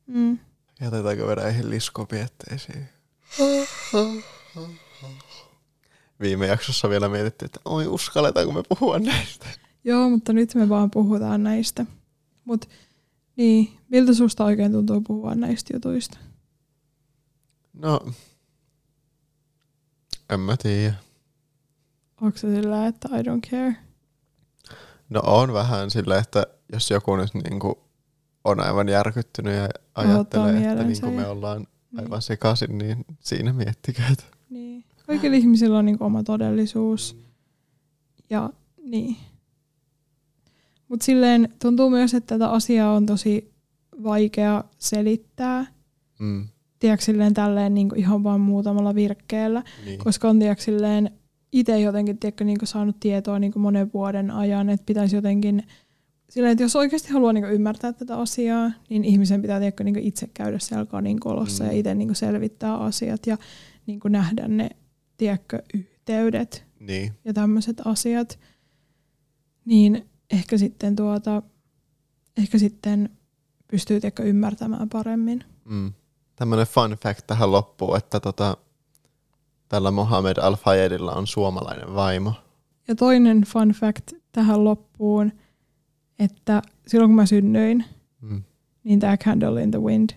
[0.08, 0.39] Mm.
[0.82, 2.89] Jätetäänkö vielä eihin liskopietteisiin?
[6.22, 9.45] Viime jaksossa vielä mietittiin, että oi uskalletaanko me puhua näistä.
[9.84, 11.86] Joo, mutta nyt me vaan puhutaan näistä.
[12.45, 12.70] Mut
[13.36, 16.18] niin, miltä susta oikein tuntuu puhua näistä jutuista?
[17.74, 18.00] No,
[20.30, 20.94] en mä tiedä.
[22.22, 23.76] Onko se sillä, että I don't care?
[25.10, 27.84] No on vähän silleen, että jos joku nyt niinku
[28.44, 32.04] on aivan järkyttynyt ja ajattelee, että niinku me ollaan Niin.
[32.04, 34.08] aivan sekaisin, niin siinä miettikää.
[34.12, 34.84] että- Niin.
[35.08, 37.18] Kaikilla ihmisillä on niin oma todellisuus.
[38.30, 38.50] Ja
[38.84, 39.18] niin.
[40.88, 43.54] Mutta silleen tuntuu myös, että tätä asiaa on tosi
[44.04, 45.66] vaikea selittää.
[46.20, 46.48] Mm,
[46.80, 49.64] Tiedätkö silleen tälleen niin ihan vaan muutamalla virkkeellä.
[49.86, 50.00] niin.
[50.00, 51.12] Koska on tiedätkö silleen
[51.52, 55.64] itse jotenkin tiedätkö, niin saanut tietoa niin monen vuoden ajan, että pitäisi jotenkin
[56.30, 60.30] silleen, että jos oikeasti haluaa niin ymmärtää tätä asiaa, niin ihmisen pitää tiedätkö, niin itse
[60.34, 61.70] käydä siellä kaninkolossa Mm.
[61.70, 63.38] ja itse niin selvittää asiat ja
[63.86, 64.70] niin nähdä ne
[65.18, 67.14] tiedätkö, yhteydet niin.
[67.26, 68.40] ja tämmöiset asiat.
[69.66, 71.42] Niin ehkä sitten, tuota,
[72.38, 73.10] ehkä sitten
[73.68, 75.44] pystyy tiedätkö, ymmärtämään paremmin.
[75.66, 75.94] Mm.
[76.38, 78.58] Tämmöinen fun fact tähän loppuun, että tota,
[79.70, 82.34] tällä Mohamed Al-Fayedilla on suomalainen vaimo.
[82.88, 85.32] Ja toinen fun fact tähän loppuun,
[86.20, 87.86] että silloin kun mä synnyin,
[88.22, 88.44] Mm.
[88.84, 90.10] niin tämä Candle in the Wind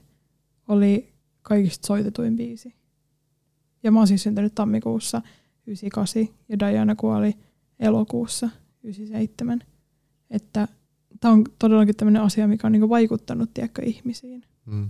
[0.69, 1.13] oli
[1.43, 2.75] kaikista soitetuin biisi.
[3.83, 5.23] Ja mä oon siis syntynyt tammikuussa
[5.67, 7.37] 98 ja Diana kuoli
[7.79, 8.51] elokuussa
[8.83, 9.63] 97.
[10.31, 10.69] Että
[11.21, 14.43] tämä on todellakin tämmöinen asia, mikä on niinku vaikuttanut tiedätkö, ihmisiin.
[14.67, 14.89] Mm.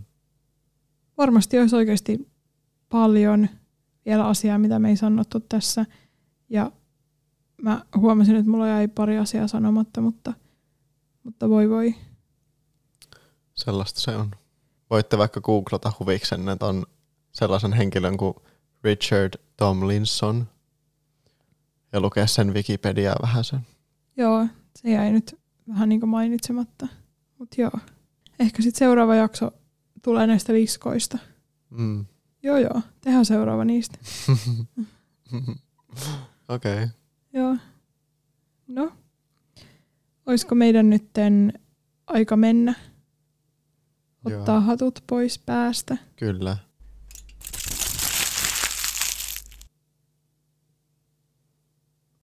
[1.20, 2.30] Varmasti olisi oikeasti
[2.88, 3.48] paljon
[4.06, 5.86] vielä asiaa, mitä me ei sanottu tässä.
[6.48, 6.72] Ja
[7.62, 10.32] mä huomasin, että mulla jäi pari asiaa sanomatta, mutta,
[11.24, 11.94] mutta voi voi.
[13.54, 14.30] Sellaista se on.
[14.90, 16.86] Voitte vaikka googlata huviksen, että on
[17.32, 18.34] sellaisen henkilön kuin
[18.84, 20.46] Richard Tomlinson
[21.92, 23.60] ja lukea sen Wikipediaa vähän sen.
[24.16, 24.46] Joo,
[24.76, 26.88] se jäi nyt vähän niin kuin mainitsematta.
[27.38, 27.78] Mutta joo,
[28.38, 29.59] ehkä sitten seuraava jakso
[30.02, 31.18] tulee näistä liskoista.
[31.70, 32.04] Mm.
[32.42, 33.98] Joo joo, tehdään seuraava niistä.
[36.48, 36.74] Okei.
[36.74, 36.88] Okay.
[37.32, 37.56] Joo.
[38.68, 38.92] No,
[40.26, 41.52] olisiko meidän nytten
[42.06, 42.74] aika mennä?
[44.24, 44.60] Ottaa Joo.
[44.60, 45.96] hatut pois päästä.
[46.16, 46.56] Kyllä.